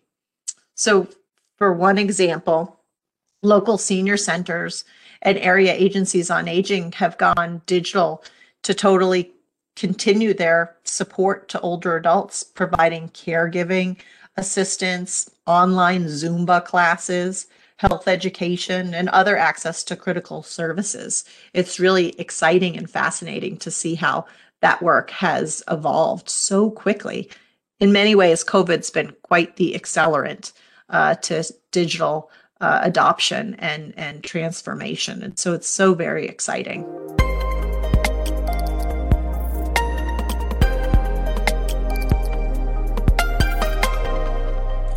So, 0.75 1.07
for 1.57 1.73
one 1.73 1.97
example, 1.97 2.79
local 3.41 3.77
senior 3.77 4.17
centers 4.17 4.85
and 5.23 5.37
area 5.39 5.73
agencies 5.73 6.29
on 6.29 6.47
aging 6.47 6.91
have 6.93 7.17
gone 7.17 7.61
digital 7.65 8.23
to 8.63 8.73
totally 8.73 9.31
continue 9.75 10.33
their 10.33 10.75
support 10.83 11.49
to 11.49 11.59
older 11.61 11.95
adults, 11.95 12.43
providing 12.43 13.09
caregiving 13.09 13.97
assistance, 14.37 15.29
online 15.47 16.05
Zumba 16.05 16.63
classes, 16.63 17.47
health 17.81 18.07
education, 18.07 18.93
and 18.93 19.09
other 19.09 19.35
access 19.35 19.83
to 19.83 19.95
critical 19.95 20.43
services. 20.43 21.25
It's 21.53 21.79
really 21.79 22.09
exciting 22.19 22.77
and 22.77 22.87
fascinating 22.87 23.57
to 23.57 23.71
see 23.71 23.95
how 23.95 24.25
that 24.61 24.83
work 24.83 25.09
has 25.09 25.63
evolved 25.67 26.29
so 26.29 26.69
quickly. 26.69 27.27
In 27.79 27.91
many 27.91 28.13
ways, 28.13 28.43
COVID's 28.43 28.91
been 28.91 29.15
quite 29.23 29.55
the 29.55 29.73
accelerant 29.73 30.51
uh, 30.89 31.15
to 31.15 31.43
digital 31.71 32.29
uh, 32.59 32.81
adoption 32.83 33.55
and, 33.57 33.95
and 33.97 34.23
transformation. 34.23 35.23
And 35.23 35.39
so 35.39 35.55
it's 35.55 35.67
so 35.67 35.95
very 35.95 36.27
exciting. 36.27 36.85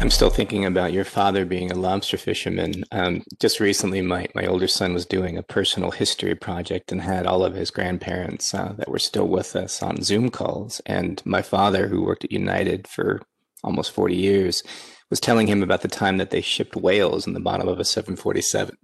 I'm 0.05 0.11
still 0.11 0.29
thinking 0.29 0.67
about 0.67 0.93
your 0.93 1.07
father 1.07 1.47
being 1.47 1.73
a 1.73 1.75
lobster 1.75 2.19
fisherman. 2.19 2.85
Um, 2.93 3.23
just 3.41 3.59
recently, 3.59 4.03
my, 4.03 4.29
my 4.35 4.45
older 4.45 4.69
son 4.69 4.93
was 4.93 5.07
doing 5.07 5.39
a 5.39 5.43
personal 5.43 5.93
history 5.93 6.35
project 6.35 6.93
and 6.93 7.01
had 7.01 7.25
all 7.27 7.43
of 7.43 7.55
his 7.55 7.71
grandparents 7.71 8.53
uh, 8.53 8.75
that 8.77 8.91
were 8.91 8.99
still 8.99 9.27
with 9.27 9.57
us 9.57 9.83
on 9.83 10.03
Zoom 10.03 10.29
calls. 10.29 10.83
And 10.85 11.23
my 11.25 11.41
father, 11.41 11.89
who 11.89 12.03
worked 12.03 12.23
at 12.23 12.33
United 12.33 12.87
for 12.87 13.23
almost 13.63 13.93
40 13.93 14.15
years, 14.15 14.63
was 15.09 15.21
telling 15.21 15.47
him 15.47 15.63
about 15.63 15.81
the 15.81 15.89
time 15.89 16.19
that 16.19 16.29
they 16.29 16.43
shipped 16.43 16.77
whales 16.77 17.27
in 17.27 17.33
the 17.33 17.41
bottom 17.41 17.67
of 17.67 17.81
a 17.81 17.85
747. 17.87 18.77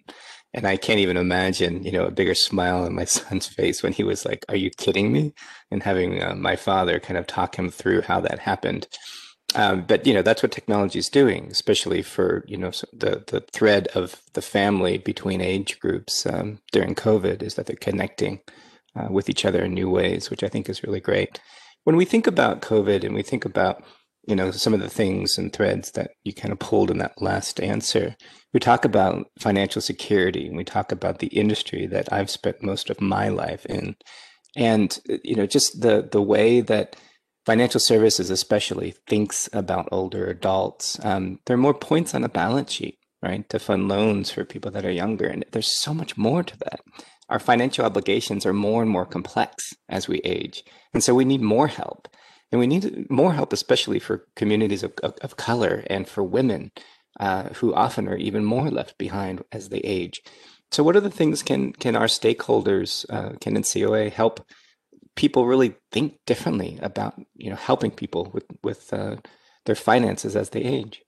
And 0.54 0.66
I 0.66 0.78
can't 0.78 1.00
even 1.00 1.18
imagine, 1.18 1.82
you 1.82 1.92
know, 1.92 2.06
a 2.06 2.10
bigger 2.10 2.34
smile 2.34 2.84
on 2.84 2.94
my 2.94 3.04
son's 3.18 3.46
face 3.46 3.82
when 3.82 3.92
he 3.92 4.04
was 4.04 4.24
like, 4.24 4.46
"Are 4.48 4.56
you 4.56 4.70
kidding 4.70 5.12
me?" 5.12 5.34
And 5.70 5.82
having 5.82 6.22
uh, 6.22 6.34
my 6.34 6.56
father 6.56 6.98
kind 6.98 7.18
of 7.18 7.26
talk 7.26 7.58
him 7.58 7.68
through 7.68 8.00
how 8.00 8.20
that 8.20 8.38
happened. 8.38 8.88
Um, 9.54 9.84
but 9.86 10.06
you 10.06 10.14
know 10.14 10.22
that's 10.22 10.42
what 10.42 10.52
technology 10.52 10.98
is 10.98 11.08
doing, 11.08 11.48
especially 11.50 12.02
for 12.02 12.44
you 12.46 12.56
know 12.56 12.70
the 12.92 13.24
the 13.26 13.44
thread 13.52 13.88
of 13.94 14.20
the 14.34 14.42
family 14.42 14.98
between 14.98 15.40
age 15.40 15.80
groups 15.80 16.24
um, 16.24 16.60
during 16.72 16.94
COVID 16.94 17.42
is 17.42 17.54
that 17.54 17.66
they're 17.66 17.76
connecting 17.76 18.40
uh, 18.94 19.08
with 19.10 19.28
each 19.28 19.44
other 19.44 19.64
in 19.64 19.74
new 19.74 19.90
ways, 19.90 20.30
which 20.30 20.44
I 20.44 20.48
think 20.48 20.68
is 20.68 20.84
really 20.84 21.00
great. 21.00 21.40
When 21.84 21.96
we 21.96 22.04
think 22.04 22.26
about 22.26 22.62
COVID 22.62 23.04
and 23.04 23.14
we 23.14 23.22
think 23.22 23.44
about 23.44 23.82
you 24.28 24.36
know 24.36 24.52
some 24.52 24.74
of 24.74 24.80
the 24.80 24.88
things 24.88 25.36
and 25.36 25.52
threads 25.52 25.92
that 25.92 26.12
you 26.22 26.32
kind 26.32 26.52
of 26.52 26.60
pulled 26.60 26.90
in 26.90 26.98
that 26.98 27.20
last 27.20 27.60
answer, 27.60 28.14
we 28.54 28.60
talk 28.60 28.84
about 28.84 29.26
financial 29.40 29.82
security 29.82 30.46
and 30.46 30.56
we 30.56 30.64
talk 30.64 30.92
about 30.92 31.18
the 31.18 31.28
industry 31.28 31.86
that 31.86 32.12
I've 32.12 32.30
spent 32.30 32.62
most 32.62 32.88
of 32.88 33.00
my 33.00 33.28
life 33.28 33.66
in, 33.66 33.96
and 34.54 34.96
you 35.24 35.34
know 35.34 35.46
just 35.46 35.80
the 35.80 36.08
the 36.08 36.22
way 36.22 36.60
that 36.60 36.94
financial 37.46 37.80
services 37.80 38.30
especially 38.30 38.94
thinks 39.08 39.48
about 39.52 39.88
older 39.90 40.26
adults. 40.26 40.98
Um, 41.04 41.40
there 41.46 41.54
are 41.54 41.58
more 41.58 41.74
points 41.74 42.14
on 42.14 42.22
the 42.22 42.28
balance 42.28 42.72
sheet 42.72 42.98
right 43.22 43.48
to 43.50 43.58
fund 43.58 43.86
loans 43.88 44.30
for 44.30 44.44
people 44.44 44.70
that 44.70 44.86
are 44.86 44.90
younger 44.90 45.26
and 45.26 45.44
there's 45.52 45.80
so 45.80 45.92
much 45.92 46.16
more 46.16 46.42
to 46.42 46.58
that. 46.58 46.80
Our 47.28 47.38
financial 47.38 47.84
obligations 47.84 48.44
are 48.46 48.52
more 48.52 48.82
and 48.82 48.90
more 48.90 49.06
complex 49.06 49.74
as 49.88 50.08
we 50.08 50.18
age 50.20 50.64
and 50.92 51.02
so 51.02 51.14
we 51.14 51.24
need 51.24 51.42
more 51.42 51.68
help. 51.68 52.08
And 52.52 52.58
we 52.58 52.66
need 52.66 53.08
more 53.08 53.34
help 53.34 53.52
especially 53.52 54.00
for 54.00 54.26
communities 54.34 54.82
of, 54.82 54.92
of, 55.02 55.14
of 55.22 55.36
color 55.36 55.84
and 55.86 56.08
for 56.08 56.24
women 56.24 56.72
uh, 57.20 57.50
who 57.54 57.74
often 57.74 58.08
are 58.08 58.16
even 58.16 58.44
more 58.44 58.70
left 58.70 58.98
behind 58.98 59.44
as 59.52 59.68
they 59.68 59.78
age. 59.78 60.22
So 60.72 60.82
what 60.82 60.96
are 60.96 61.00
the 61.00 61.10
things 61.10 61.42
can 61.42 61.72
can 61.72 61.96
our 61.96 62.06
stakeholders 62.06 63.04
uh, 63.10 63.36
can 63.40 63.56
NCOA 63.56 64.12
help 64.12 64.44
people 65.20 65.46
really 65.46 65.74
think 65.92 66.18
differently 66.24 66.78
about 66.80 67.12
you 67.36 67.50
know 67.50 67.56
helping 67.56 67.90
people 67.90 68.30
with 68.32 68.46
with 68.62 68.90
uh, 68.94 69.16
their 69.66 69.74
finances 69.74 70.34
as 70.34 70.48
they 70.50 70.62
age 70.62 71.02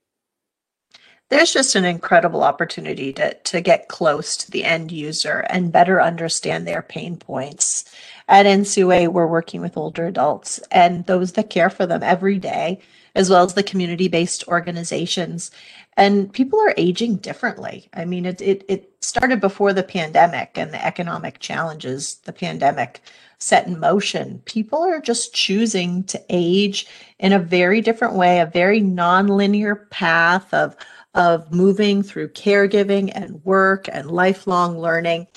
there's 1.29 1.51
just 1.51 1.73
an 1.73 1.85
incredible 1.85 2.43
opportunity 2.43 3.11
to, 3.13 3.33
to 3.33 3.59
get 3.59 3.87
close 3.87 4.37
to 4.37 4.51
the 4.51 4.65
end 4.65 4.91
user 4.91 5.47
and 5.49 5.71
better 5.71 5.99
understand 5.99 6.67
their 6.67 6.83
pain 6.83 7.17
points. 7.17 7.85
At 8.27 8.45
NCOA, 8.45 9.07
we're 9.07 9.25
working 9.25 9.59
with 9.59 9.75
older 9.75 10.05
adults 10.05 10.59
and 10.69 11.05
those 11.07 11.31
that 11.31 11.49
care 11.49 11.71
for 11.71 11.87
them 11.87 12.03
every 12.03 12.37
day, 12.37 12.81
as 13.15 13.31
well 13.31 13.43
as 13.43 13.55
the 13.55 13.63
community 13.63 14.09
based 14.09 14.47
organizations. 14.47 15.49
And 15.97 16.31
people 16.31 16.59
are 16.59 16.75
aging 16.77 17.15
differently. 17.15 17.89
I 17.95 18.05
mean, 18.05 18.27
it, 18.27 18.39
it, 18.39 18.63
it 18.67 18.93
started 19.01 19.41
before 19.41 19.73
the 19.73 19.83
pandemic 19.83 20.51
and 20.55 20.71
the 20.71 20.85
economic 20.85 21.39
challenges 21.39 22.15
the 22.25 22.33
pandemic 22.33 23.01
set 23.43 23.67
in 23.67 23.79
motion. 23.79 24.41
People 24.45 24.79
are 24.83 25.01
just 25.01 25.33
choosing 25.33 26.03
to 26.05 26.21
age 26.29 26.87
in 27.19 27.33
a 27.33 27.39
very 27.39 27.81
different 27.81 28.15
way, 28.15 28.39
a 28.39 28.45
very 28.45 28.81
nonlinear 28.81 29.89
path 29.89 30.53
of, 30.53 30.75
of 31.13 31.51
moving 31.51 32.01
through 32.01 32.29
caregiving 32.29 33.11
and 33.13 33.43
work 33.43 33.87
and 33.91 34.09
lifelong 34.09 34.79
learning. 34.79 35.27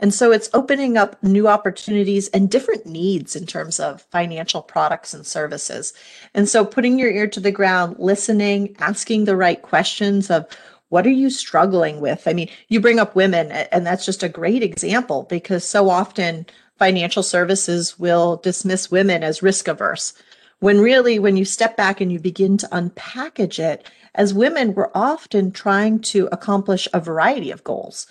And 0.00 0.12
so 0.12 0.32
it's 0.32 0.50
opening 0.52 0.98
up 0.98 1.22
new 1.22 1.48
opportunities 1.48 2.28
and 2.28 2.50
different 2.50 2.84
needs 2.84 3.34
in 3.36 3.46
terms 3.46 3.80
of 3.80 4.02
financial 4.02 4.60
products 4.60 5.14
and 5.14 5.26
services. 5.26 5.94
And 6.34 6.48
so 6.48 6.64
putting 6.64 6.98
your 6.98 7.10
ear 7.10 7.28
to 7.28 7.40
the 7.40 7.52
ground, 7.52 7.96
listening, 7.98 8.76
asking 8.80 9.24
the 9.24 9.36
right 9.36 9.62
questions 9.62 10.30
of 10.30 10.46
what 10.90 11.06
are 11.06 11.10
you 11.10 11.30
struggling 11.30 12.00
with? 12.00 12.28
I 12.28 12.34
mean, 12.34 12.48
you 12.68 12.80
bring 12.80 13.00
up 13.00 13.16
women, 13.16 13.50
and 13.50 13.86
that's 13.86 14.04
just 14.04 14.22
a 14.22 14.28
great 14.28 14.62
example 14.62 15.26
because 15.28 15.66
so 15.66 15.88
often 15.88 16.46
financial 16.78 17.22
services 17.22 17.98
will 17.98 18.36
dismiss 18.36 18.90
women 18.90 19.22
as 19.22 19.42
risk 19.42 19.68
averse. 19.68 20.12
When 20.60 20.80
really, 20.80 21.18
when 21.18 21.36
you 21.36 21.44
step 21.44 21.76
back 21.76 22.00
and 22.00 22.10
you 22.10 22.18
begin 22.18 22.56
to 22.58 22.68
unpackage 22.68 23.58
it, 23.58 23.88
as 24.14 24.32
women, 24.32 24.74
we're 24.74 24.90
often 24.94 25.50
trying 25.50 26.00
to 26.00 26.28
accomplish 26.30 26.88
a 26.92 27.00
variety 27.00 27.50
of 27.50 27.64
goals. 27.64 28.06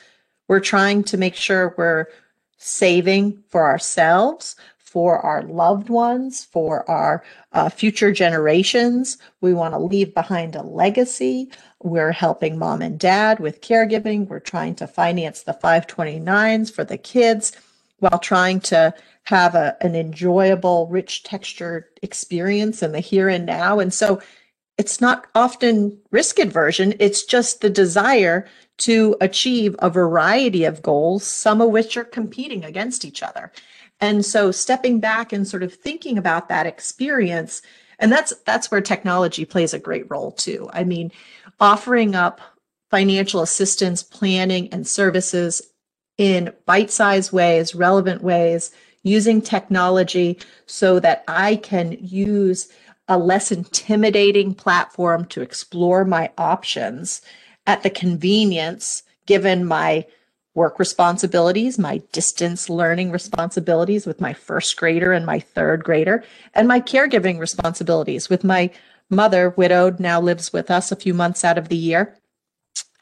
We're 0.47 0.59
trying 0.59 1.03
to 1.05 1.17
make 1.17 1.35
sure 1.35 1.73
we're 1.77 2.07
saving 2.57 3.43
for 3.49 3.65
ourselves, 3.65 4.55
for 4.77 5.19
our 5.19 5.41
loved 5.43 5.89
ones, 5.89 6.45
for 6.45 6.87
our 6.89 7.23
uh, 7.53 7.69
future 7.69 8.11
generations. 8.11 9.17
We 9.41 9.53
want 9.53 9.73
to 9.73 9.79
leave 9.79 10.13
behind 10.13 10.55
a 10.55 10.61
legacy. 10.61 11.49
We're 11.81 12.11
helping 12.11 12.59
mom 12.59 12.81
and 12.81 12.99
dad 12.99 13.39
with 13.39 13.61
caregiving. 13.61 14.27
We're 14.27 14.39
trying 14.39 14.75
to 14.75 14.87
finance 14.87 15.43
the 15.43 15.57
529s 15.63 16.71
for 16.71 16.83
the 16.83 16.97
kids 16.97 17.53
while 18.03 18.19
trying 18.19 18.59
to 18.59 18.93
have 19.23 19.55
a, 19.55 19.77
an 19.81 19.95
enjoyable, 19.95 20.87
rich 20.87 21.23
textured 21.23 21.85
experience 22.01 22.83
in 22.83 22.91
the 22.91 22.99
here 22.99 23.29
and 23.29 23.45
now. 23.45 23.79
And 23.79 23.93
so 23.93 24.21
it's 24.77 24.99
not 24.99 25.27
often 25.35 25.97
risk 26.11 26.39
aversion, 26.39 26.93
it's 26.99 27.23
just 27.23 27.61
the 27.61 27.69
desire 27.69 28.45
to 28.79 29.15
achieve 29.21 29.75
a 29.79 29.89
variety 29.89 30.65
of 30.65 30.81
goals, 30.81 31.25
some 31.25 31.61
of 31.61 31.69
which 31.69 31.95
are 31.95 32.03
competing 32.03 32.65
against 32.65 33.05
each 33.05 33.23
other. 33.23 33.51
And 34.01 34.25
so 34.25 34.51
stepping 34.51 34.99
back 34.99 35.31
and 35.31 35.47
sort 35.47 35.63
of 35.63 35.73
thinking 35.73 36.17
about 36.17 36.49
that 36.49 36.65
experience, 36.65 37.61
and 37.99 38.11
that's 38.11 38.33
that's 38.45 38.69
where 38.69 38.81
technology 38.81 39.45
plays 39.45 39.73
a 39.73 39.79
great 39.79 40.09
role 40.09 40.31
too. 40.31 40.69
I 40.73 40.83
mean, 40.83 41.11
offering 41.59 42.15
up 42.15 42.41
financial 42.89 43.41
assistance, 43.41 44.03
planning, 44.03 44.67
and 44.73 44.85
services 44.85 45.72
in 46.17 46.53
bite-sized 46.65 47.31
ways, 47.31 47.75
relevant 47.75 48.21
ways, 48.21 48.71
using 49.03 49.41
technology 49.41 50.39
so 50.65 50.99
that 50.99 51.23
I 51.27 51.57
can 51.57 51.97
use 51.99 52.69
a 53.07 53.17
less 53.17 53.51
intimidating 53.51 54.53
platform 54.53 55.25
to 55.25 55.41
explore 55.41 56.05
my 56.05 56.31
options 56.37 57.21
at 57.67 57.83
the 57.83 57.89
convenience 57.89 59.03
given 59.25 59.65
my 59.65 60.05
work 60.55 60.77
responsibilities, 60.79 61.79
my 61.79 61.97
distance 62.11 62.69
learning 62.69 63.11
responsibilities 63.11 64.05
with 64.05 64.21
my 64.21 64.33
first 64.33 64.77
grader 64.77 65.11
and 65.11 65.25
my 65.25 65.39
third 65.39 65.83
grader, 65.83 66.23
and 66.53 66.67
my 66.67 66.79
caregiving 66.79 67.39
responsibilities 67.39 68.29
with 68.29 68.43
my 68.43 68.69
mother, 69.09 69.53
widowed, 69.57 69.99
now 69.99 70.21
lives 70.21 70.53
with 70.53 70.69
us 70.69 70.91
a 70.91 70.95
few 70.95 71.13
months 71.13 71.43
out 71.43 71.57
of 71.57 71.69
the 71.69 71.75
year. 71.75 72.15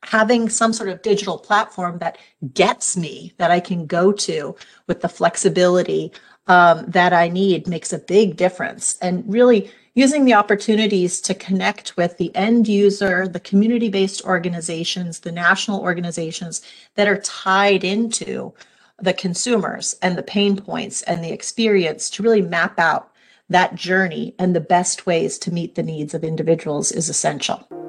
Having 0.04 0.50
some 0.50 0.74
sort 0.74 0.90
of 0.90 1.02
digital 1.02 1.38
platform 1.38 2.00
that 2.00 2.18
gets 2.54 2.98
me, 2.98 3.34
that 3.38 3.52
I 3.52 3.60
can 3.60 3.86
go 3.86 4.12
to 4.12 4.56
with 4.88 5.02
the 5.02 5.10
flexibility 5.10 6.12
um, 6.48 6.86
that 6.88 7.14
I 7.14 7.30
need 7.30 7.68
makes 7.68 7.94
a 7.94 8.00
big 8.00 8.36
difference. 8.36 8.98
And 9.02 9.24
really, 9.32 9.72
using 9.94 10.26
the 10.26 10.34
opportunities 10.34 11.22
to 11.22 11.34
connect 11.34 11.98
with 11.98 12.18
the 12.18 12.36
end 12.36 12.68
user, 12.68 13.28
the 13.28 13.40
community 13.40 13.90
based 13.90 14.24
organizations, 14.24 15.20
the 15.20 15.32
national 15.32 15.82
organizations 15.82 16.62
that 16.96 17.08
are 17.08 17.22
tied 17.22 17.84
into 17.84 18.54
the 19.00 19.14
consumers 19.14 19.96
and 20.02 20.18
the 20.18 20.24
pain 20.24 20.56
points 20.56 21.02
and 21.04 21.24
the 21.24 21.32
experience 21.32 22.10
to 22.10 22.24
really 22.24 22.42
map 22.42 22.80
out 22.80 23.12
that 23.50 23.76
journey 23.76 24.34
and 24.40 24.56
the 24.56 24.62
best 24.62 25.06
ways 25.06 25.38
to 25.40 25.52
meet 25.52 25.76
the 25.76 25.84
needs 25.84 26.14
of 26.14 26.24
individuals 26.24 26.92
is 26.92 27.10
essential. 27.10 27.81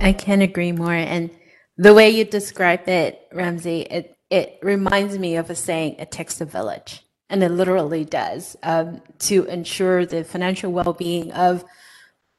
I 0.00 0.12
can't 0.12 0.42
agree 0.42 0.72
more. 0.72 0.92
And 0.92 1.30
the 1.76 1.94
way 1.94 2.10
you 2.10 2.24
describe 2.24 2.88
it, 2.88 3.20
Ramsey, 3.32 3.80
it, 3.82 4.16
it 4.30 4.58
reminds 4.62 5.18
me 5.18 5.36
of 5.36 5.50
a 5.50 5.54
saying, 5.54 5.96
it 5.98 6.10
takes 6.10 6.40
a 6.40 6.44
village. 6.44 7.02
And 7.30 7.42
it 7.42 7.50
literally 7.50 8.04
does 8.04 8.56
um, 8.62 9.00
to 9.20 9.44
ensure 9.46 10.06
the 10.06 10.24
financial 10.24 10.70
well-being 10.70 11.32
of 11.32 11.64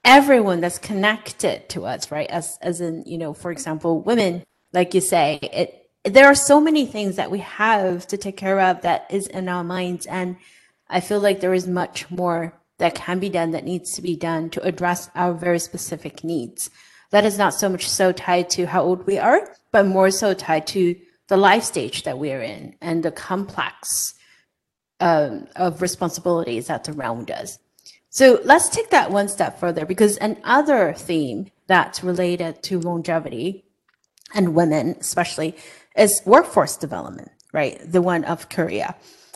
everyone 0.03 0.62
that's 0.62 0.77
connected 0.77 1.67
to 1.69 1.86
us, 1.86 2.12
right? 2.12 2.29
As, 2.29 2.58
as 2.62 2.79
in, 2.81 3.03
you 3.05 3.17
know, 3.17 3.34
for 3.34 3.51
example, 3.51 4.01
women, 4.01 4.43
like 4.71 4.93
you 4.93 5.01
say, 5.01 5.39
it, 5.41 5.89
there 6.03 6.27
are 6.27 6.36
so 6.36 6.62
many 6.62 6.86
things 6.86 7.15
that 7.15 7.31
we 7.31 7.39
have 7.39 8.05
to 8.08 8.17
take 8.17 8.38
care 8.38 8.62
of 8.62 8.81
that 8.84 9.08
is 9.10 9.27
in 9.27 9.49
our 9.49 9.63
minds. 9.63 10.05
And 10.05 10.38
I 10.88 10.99
feel 10.99 11.19
like 11.19 11.39
there 11.39 11.53
is 11.53 11.67
much 11.67 12.10
more 12.12 12.53
that 12.77 12.93
can 12.93 13.19
be 13.19 13.29
done 13.29 13.51
that 13.51 13.63
needs 13.63 13.93
to 13.93 14.01
be 14.01 14.15
done 14.15 14.49
to 14.51 14.62
address 14.62 15.10
our 15.15 15.34
very 15.34 15.60
specific 15.60 16.23
needs 16.23 16.69
that 17.11 17.25
is 17.25 17.37
not 17.37 17.53
so 17.53 17.69
much 17.69 17.87
so 17.87 18.11
tied 18.11 18.49
to 18.51 18.65
how 18.65 18.83
old 18.83 19.05
we 19.05 19.17
are, 19.17 19.55
but 19.71 19.85
more 19.85 20.11
so 20.11 20.33
tied 20.33 20.67
to 20.67 20.95
the 21.27 21.37
life 21.37 21.63
stage 21.63 22.03
that 22.03 22.19
we're 22.19 22.41
in 22.41 22.75
and 22.81 23.03
the 23.03 23.11
complex 23.11 24.13
um, 24.99 25.47
of 25.55 25.81
responsibilities 25.81 26.67
that 26.67 26.85
surround 26.85 27.31
us. 27.31 27.59
So 28.09 28.39
let's 28.43 28.69
take 28.69 28.91
that 28.91 29.11
one 29.11 29.27
step 29.27 29.59
further 29.59 29.85
because 29.85 30.17
another 30.17 30.93
theme 30.93 31.51
that's 31.67 32.03
related 32.03 32.63
to 32.63 32.79
longevity 32.79 33.65
and 34.33 34.55
women, 34.55 34.95
especially, 34.99 35.55
is 35.97 36.21
workforce 36.25 36.77
development, 36.77 37.31
right? 37.51 37.79
The 37.85 38.01
one 38.01 38.23
of 38.23 38.49
Korea. 38.49 38.95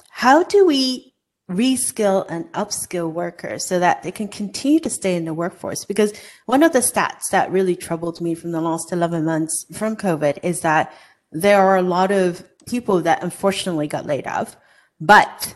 How 0.09 0.43
do 0.43 0.65
we 0.65 1.08
reskill 1.49 2.25
and 2.29 2.51
upskill 2.53 3.11
workers 3.11 3.65
so 3.65 3.79
that 3.79 4.03
they 4.03 4.11
can 4.11 4.27
continue 4.27 4.79
to 4.79 4.89
stay 4.89 5.15
in 5.15 5.25
the 5.25 5.33
workforce. 5.33 5.83
Because 5.83 6.13
one 6.45 6.63
of 6.63 6.73
the 6.73 6.79
stats 6.79 7.29
that 7.31 7.51
really 7.51 7.75
troubled 7.75 8.21
me 8.21 8.35
from 8.35 8.51
the 8.51 8.61
last 8.61 8.91
11 8.91 9.25
months 9.25 9.65
from 9.73 9.95
COVID 9.95 10.39
is 10.43 10.61
that 10.61 10.93
there 11.31 11.61
are 11.61 11.77
a 11.77 11.81
lot 11.81 12.11
of 12.11 12.43
people 12.67 13.01
that 13.01 13.23
unfortunately 13.23 13.87
got 13.87 14.05
laid 14.05 14.27
off. 14.27 14.55
But 15.01 15.55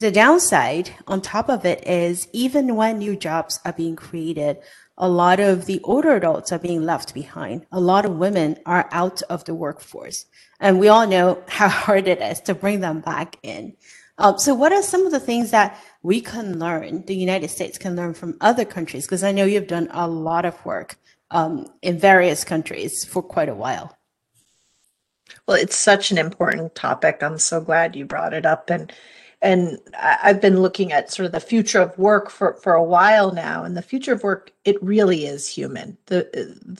the 0.00 0.10
downside 0.10 0.90
on 1.06 1.20
top 1.20 1.48
of 1.48 1.64
it 1.64 1.86
is 1.86 2.28
even 2.32 2.76
when 2.76 2.98
new 2.98 3.16
jobs 3.16 3.58
are 3.64 3.72
being 3.72 3.96
created, 3.96 4.58
a 4.96 5.08
lot 5.08 5.40
of 5.40 5.66
the 5.66 5.80
older 5.82 6.14
adults 6.14 6.52
are 6.52 6.58
being 6.58 6.82
left 6.82 7.14
behind. 7.14 7.66
A 7.72 7.80
lot 7.80 8.04
of 8.04 8.16
women 8.16 8.58
are 8.66 8.88
out 8.92 9.22
of 9.22 9.44
the 9.44 9.54
workforce. 9.54 10.26
And 10.60 10.78
we 10.78 10.88
all 10.88 11.06
know 11.06 11.42
how 11.48 11.68
hard 11.84 12.06
it 12.06 12.20
is 12.20 12.40
to 12.42 12.54
bring 12.54 12.80
them 12.80 13.00
back 13.00 13.36
in. 13.42 13.76
Um, 14.18 14.38
so 14.38 14.54
what 14.54 14.72
are 14.72 14.82
some 14.82 15.06
of 15.06 15.12
the 15.12 15.20
things 15.20 15.50
that 15.50 15.78
we 16.02 16.20
can 16.20 16.58
learn, 16.58 17.04
the 17.06 17.16
United 17.16 17.48
States 17.50 17.78
can 17.78 17.96
learn 17.96 18.14
from 18.14 18.36
other 18.40 18.64
countries? 18.64 19.06
Because 19.06 19.24
I 19.24 19.32
know 19.32 19.44
you've 19.44 19.66
done 19.66 19.88
a 19.90 20.08
lot 20.08 20.44
of 20.44 20.64
work 20.64 20.96
um, 21.30 21.66
in 21.82 21.98
various 21.98 22.44
countries 22.44 23.04
for 23.04 23.22
quite 23.22 23.48
a 23.48 23.54
while. 23.54 23.96
Well, 25.46 25.56
it's 25.56 25.78
such 25.78 26.10
an 26.10 26.18
important 26.18 26.74
topic. 26.74 27.22
I'm 27.22 27.38
so 27.38 27.60
glad 27.60 27.96
you 27.96 28.04
brought 28.04 28.34
it 28.34 28.46
up. 28.46 28.70
And 28.70 28.92
and 29.42 29.78
I've 30.00 30.40
been 30.40 30.62
looking 30.62 30.90
at 30.92 31.12
sort 31.12 31.26
of 31.26 31.32
the 31.32 31.40
future 31.40 31.80
of 31.80 31.98
work 31.98 32.30
for, 32.30 32.54
for 32.54 32.72
a 32.72 32.82
while 32.82 33.30
now. 33.30 33.62
And 33.62 33.76
the 33.76 33.82
future 33.82 34.14
of 34.14 34.22
work, 34.22 34.50
it 34.64 34.82
really 34.82 35.26
is 35.26 35.46
human. 35.46 35.98
The 36.06 36.28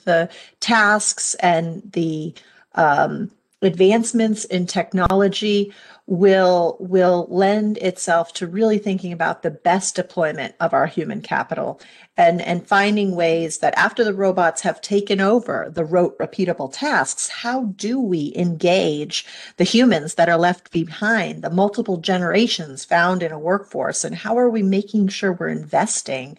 the 0.05 0.31
tasks 0.61 1.35
and 1.41 1.83
the 1.93 2.33
um, 2.75 3.31
advancements 3.61 4.47
in 4.47 4.67
technology 4.67 5.75
will 6.07 6.77
will 6.81 7.27
lend 7.31 7.79
itself 7.79 8.33
to 8.35 8.47
really 8.47 8.77
thinking 8.77 9.11
about 9.11 9.43
the 9.43 9.51
best 9.51 9.97
deployment 9.97 10.55
of 10.61 10.75
our 10.75 10.87
human 10.87 11.23
capital 11.23 11.81
and 12.15 12.43
and 12.43 12.67
finding 12.67 13.17
ways 13.17 13.59
that 13.59 13.73
after 13.79 14.05
the 14.05 14.13
robots 14.13 14.61
have 14.61 14.83
taken 14.83 15.19
over 15.19 15.71
the 15.75 15.85
rote 15.85 16.17
repeatable 16.19 16.71
tasks 16.71 17.29
how 17.29 17.65
do 17.77 17.99
we 17.99 18.35
engage 18.37 19.25
the 19.57 19.65
humans 19.65 20.17
that 20.17 20.29
are 20.29 20.37
left 20.37 20.71
behind 20.71 21.43
the 21.43 21.49
multiple 21.49 21.97
generations 21.97 22.85
found 22.85 23.23
in 23.23 23.33
a 23.33 23.39
workforce 23.39 24.05
and 24.05 24.15
how 24.15 24.37
are 24.37 24.51
we 24.51 24.63
making 24.63 25.09
sure 25.09 25.33
we're 25.33 25.49
investing 25.49 26.37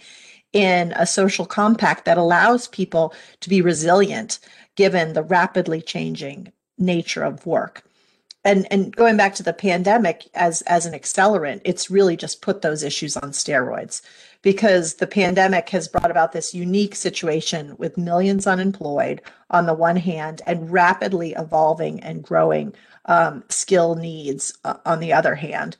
in 0.54 0.94
a 0.96 1.08
social 1.08 1.46
compact 1.46 2.06
that 2.06 2.20
allows 2.20 2.68
people 2.68 3.16
to 3.40 3.50
be 3.50 3.62
resilient 3.62 4.38
given 4.76 5.14
the 5.14 5.24
rapidly 5.24 5.82
changing 5.82 6.52
nature 6.78 7.24
of 7.24 7.48
work 7.48 7.85
and 8.46 8.72
and 8.72 8.96
going 8.96 9.18
back 9.18 9.34
to 9.36 9.44
the 9.44 9.52
pandemic 9.52 10.30
as 10.36 10.62
as 10.64 10.86
an 10.86 10.94
accelerant 10.94 11.60
it's 11.66 11.92
really 11.92 12.16
just 12.16 12.42
put 12.42 12.62
those 12.62 12.84
issues 12.84 13.18
on 13.18 13.32
steroids 13.32 14.02
because 14.42 14.96
the 14.96 15.08
pandemic 15.08 15.70
has 15.70 15.88
brought 15.88 16.12
about 16.12 16.32
this 16.32 16.54
unique 16.54 16.96
situation 16.96 17.76
with 17.78 17.98
millions 17.98 18.48
unemployed 18.48 19.22
on 19.50 19.66
the 19.66 19.74
one 19.74 19.98
hand 19.98 20.42
and 20.46 20.72
rapidly 20.72 21.34
evolving 21.34 22.00
and 22.02 22.24
growing 22.24 22.74
um, 23.06 23.44
skill 23.50 23.96
needs 23.96 24.58
uh, 24.64 24.76
on 24.86 25.00
the 25.00 25.12
other 25.12 25.36
hand 25.36 25.76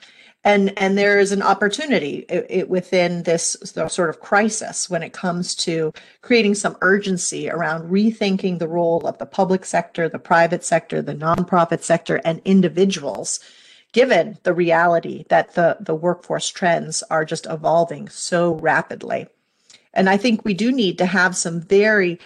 and 0.46 0.72
and 0.78 0.98
there 0.98 1.20
is 1.20 1.32
an 1.32 1.42
opportunity 1.42 2.26
it, 2.30 2.46
it, 2.50 2.70
within 2.70 3.24
this 3.24 3.58
sort 3.88 4.10
of 4.10 4.22
crisis 4.22 4.90
when 4.90 5.04
it 5.04 5.12
comes 5.12 5.56
to 5.56 5.92
creating 6.22 6.54
some 6.56 6.78
urgency 6.82 7.50
around 7.50 7.90
rethinking 7.92 8.60
the 8.60 8.68
role 8.68 9.06
of 9.06 9.18
the 9.18 9.26
public 9.26 9.66
sector 9.66 10.08
the 10.08 10.20
private 10.20 10.64
sector 10.64 11.02
the 11.02 11.16
nonprofit 11.16 11.82
sector 11.82 12.22
and 12.24 12.42
individuals 12.46 13.40
given 13.92 14.38
the 14.44 14.54
reality 14.54 15.26
that 15.30 15.56
the 15.56 15.78
the 15.82 15.96
workforce 15.96 16.48
trends 16.50 17.04
are 17.10 17.26
just 17.26 17.48
evolving 17.50 18.08
so 18.08 18.54
rapidly. 18.56 19.28
And 19.94 20.10
i 20.10 20.16
think 20.16 20.46
we 20.46 20.54
do 20.54 20.72
need 20.72 20.98
to 21.00 21.06
have 21.06 21.36
some 21.36 21.60
very 21.62 22.20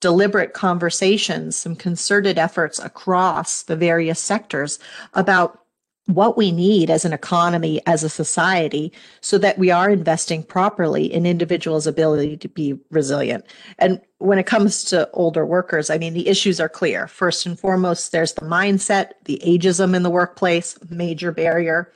deliberate 0.00 0.52
conversations 0.52 1.56
some 1.56 1.76
concerted 1.76 2.38
efforts 2.38 2.78
across 2.78 3.62
the 3.62 3.76
various 3.76 4.20
sectors 4.20 4.78
about 5.14 5.65
what 6.06 6.36
we 6.36 6.52
need 6.52 6.88
as 6.88 7.04
an 7.04 7.12
economy, 7.12 7.80
as 7.86 8.04
a 8.04 8.08
society, 8.08 8.92
so 9.20 9.38
that 9.38 9.58
we 9.58 9.70
are 9.70 9.90
investing 9.90 10.42
properly 10.42 11.12
in 11.12 11.26
individuals' 11.26 11.86
ability 11.86 12.36
to 12.36 12.48
be 12.48 12.78
resilient. 12.90 13.44
And 13.78 14.00
when 14.18 14.38
it 14.38 14.46
comes 14.46 14.84
to 14.84 15.10
older 15.12 15.44
workers, 15.44 15.90
I 15.90 15.98
mean, 15.98 16.14
the 16.14 16.28
issues 16.28 16.60
are 16.60 16.68
clear. 16.68 17.08
First 17.08 17.44
and 17.44 17.58
foremost, 17.58 18.12
there's 18.12 18.34
the 18.34 18.46
mindset, 18.46 19.12
the 19.24 19.40
ageism 19.44 19.96
in 19.96 20.04
the 20.04 20.10
workplace, 20.10 20.78
major 20.88 21.32
barrier. 21.32 21.92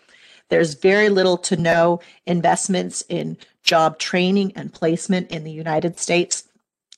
There's 0.49 0.75
very 0.75 1.09
little 1.09 1.39
to 1.39 1.57
no 1.57 2.01
investments 2.27 3.05
in 3.09 3.37
job 3.63 3.99
training 3.99 4.53
and 4.57 4.73
placement 4.73 5.31
in 5.31 5.45
the 5.45 5.53
United 5.53 6.01
States. 6.01 6.45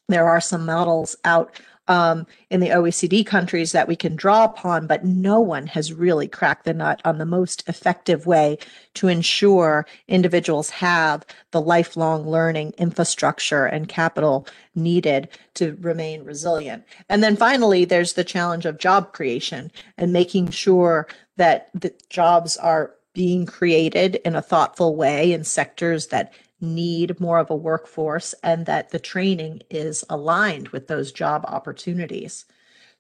There 0.09 0.29
are 0.29 0.41
some 0.41 0.67
models 0.67 1.17
out 1.25 1.59
um, 1.89 2.27
in 2.49 2.61
the 2.61 2.69
OECD 2.69 3.27
countries 3.27 3.73
that 3.73 3.89
we 3.89 3.97
can 3.97 4.15
draw 4.15 4.45
upon, 4.45 4.87
but 4.87 5.05
no 5.05 5.41
one 5.41 5.67
has 5.67 5.93
really 5.93 6.29
cracked 6.29 6.65
the 6.65 6.73
nut 6.73 7.03
on 7.05 7.19
the 7.19 7.27
most 7.27 7.69
effective 7.69 8.25
way 8.25 8.59
to 8.95 9.09
ensure 9.09 9.87
individuals 10.07 10.71
have 10.71 11.27
the 11.51 11.61
lifelong 11.61 12.29
learning 12.29 12.73
infrastructure 12.79 13.67
and 13.67 13.89
capital 13.89 14.47
needed 14.75 15.29
to 15.55 15.77
remain 15.81 16.25
resilient. 16.25 16.85
And 17.09 17.23
then 17.23 17.37
finally, 17.37 17.85
there's 17.85 18.13
the 18.13 18.25
challenge 18.25 18.65
of 18.65 18.79
job 18.79 19.13
creation 19.13 19.73
and 19.99 20.13
making 20.13 20.51
sure 20.51 21.09
that 21.37 21.69
the 21.75 21.93
jobs 22.09 22.57
are 22.57 22.95
being 23.13 23.45
created 23.45 24.17
in 24.25 24.37
a 24.37 24.43
thoughtful 24.43 24.97
way 24.97 25.33
in 25.33 25.45
sectors 25.45 26.07
that 26.07 26.33
need 26.63 27.21
more 27.21 27.39
of 27.39 27.51
a 27.51 27.57
workforce 27.57 28.35
and 28.43 28.67
that 28.67 28.91
the 28.91 28.99
training 28.99 29.63
is 29.69 30.05
aligned 30.09 30.69
with 30.69 30.89
those 30.89 31.13
job 31.13 31.45
opportunities. 31.47 32.47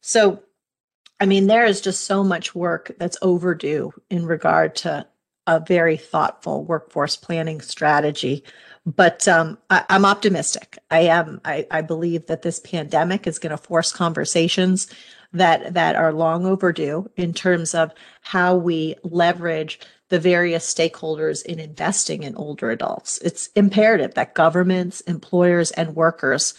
So, 0.00 0.42
I 1.20 1.26
mean, 1.26 1.46
there 1.46 1.64
is 1.64 1.80
just 1.80 2.04
so 2.04 2.24
much 2.24 2.54
work 2.54 2.90
that's 2.98 3.16
overdue 3.22 3.92
in 4.10 4.26
regard 4.26 4.74
to 4.76 5.06
a 5.46 5.60
very 5.60 5.96
thoughtful 5.96 6.64
workforce 6.64 7.16
planning 7.16 7.60
strategy. 7.60 8.44
But 8.84 9.28
um, 9.28 9.58
I, 9.70 9.84
am 9.88 10.04
optimistic. 10.04 10.78
I 10.90 11.00
am. 11.00 11.40
I, 11.44 11.66
I 11.70 11.82
believe 11.82 12.26
that 12.26 12.42
this 12.42 12.58
pandemic 12.58 13.28
is 13.28 13.38
going 13.38 13.50
to 13.50 13.56
force 13.56 13.92
conversations 13.92 14.88
that 15.32 15.74
that 15.74 15.96
are 15.96 16.12
long 16.12 16.46
overdue 16.46 17.08
in 17.16 17.32
terms 17.32 17.74
of 17.74 17.92
how 18.22 18.54
we 18.54 18.96
leverage 19.04 19.80
the 20.12 20.20
various 20.20 20.72
stakeholders 20.72 21.42
in 21.42 21.58
investing 21.58 22.22
in 22.22 22.36
older 22.36 22.70
adults. 22.70 23.16
It's 23.22 23.46
imperative 23.56 24.12
that 24.12 24.34
governments, 24.34 25.00
employers, 25.00 25.70
and 25.70 25.96
workers 25.96 26.52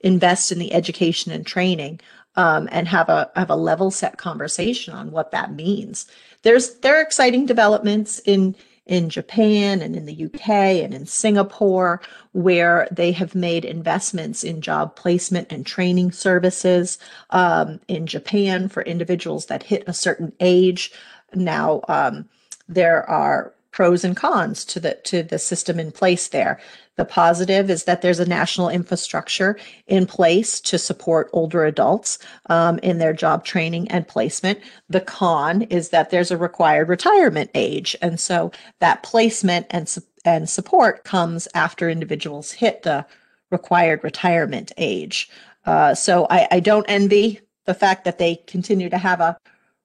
invest 0.00 0.50
in 0.50 0.58
the 0.58 0.72
education 0.72 1.30
and 1.30 1.46
training 1.46 2.00
um, 2.34 2.68
and 2.72 2.88
have 2.88 3.08
a 3.08 3.30
have 3.36 3.48
a 3.48 3.54
level 3.54 3.92
set 3.92 4.18
conversation 4.18 4.92
on 4.92 5.12
what 5.12 5.30
that 5.30 5.52
means. 5.52 6.06
There's 6.42 6.74
there 6.80 6.98
are 6.98 7.00
exciting 7.00 7.46
developments 7.46 8.18
in 8.24 8.56
in 8.86 9.08
Japan 9.08 9.82
and 9.82 9.94
in 9.94 10.06
the 10.06 10.24
UK 10.24 10.48
and 10.82 10.92
in 10.92 11.06
Singapore 11.06 12.00
where 12.32 12.88
they 12.90 13.12
have 13.12 13.36
made 13.36 13.64
investments 13.64 14.42
in 14.42 14.60
job 14.60 14.96
placement 14.96 15.52
and 15.52 15.64
training 15.64 16.10
services. 16.10 16.98
Um, 17.30 17.78
in 17.86 18.08
Japan, 18.08 18.68
for 18.68 18.82
individuals 18.82 19.46
that 19.46 19.62
hit 19.62 19.84
a 19.86 19.92
certain 19.92 20.32
age, 20.40 20.90
now 21.32 21.82
um, 21.86 22.28
there 22.68 23.08
are 23.08 23.52
pros 23.76 24.04
and 24.04 24.16
cons 24.16 24.64
to 24.64 24.80
the 24.80 24.94
to 25.04 25.22
the 25.22 25.38
system 25.38 25.78
in 25.78 25.92
place 25.92 26.28
there. 26.28 26.58
The 26.96 27.04
positive 27.04 27.68
is 27.68 27.84
that 27.84 28.00
there's 28.00 28.20
a 28.20 28.28
national 28.28 28.70
infrastructure 28.70 29.58
in 29.86 30.06
place 30.06 30.60
to 30.60 30.78
support 30.78 31.28
older 31.34 31.66
adults 31.66 32.18
um, 32.48 32.78
in 32.78 32.96
their 32.96 33.12
job 33.12 33.44
training 33.44 33.88
and 33.88 34.08
placement. 34.08 34.60
The 34.88 35.02
con 35.02 35.62
is 35.62 35.90
that 35.90 36.08
there's 36.08 36.30
a 36.30 36.38
required 36.38 36.88
retirement 36.88 37.50
age, 37.54 37.94
and 38.00 38.18
so 38.18 38.50
that 38.80 39.02
placement 39.02 39.66
and 39.70 39.94
and 40.24 40.48
support 40.48 41.04
comes 41.04 41.46
after 41.54 41.90
individuals 41.90 42.52
hit 42.52 42.82
the 42.82 43.04
required 43.50 44.02
retirement 44.02 44.72
age. 44.78 45.28
Uh, 45.66 45.94
so 45.94 46.26
I, 46.30 46.48
I 46.50 46.60
don't 46.60 46.86
envy 46.88 47.40
the 47.66 47.74
fact 47.74 48.04
that 48.04 48.18
they 48.18 48.36
continue 48.46 48.88
to 48.88 48.98
have 48.98 49.20
a 49.20 49.36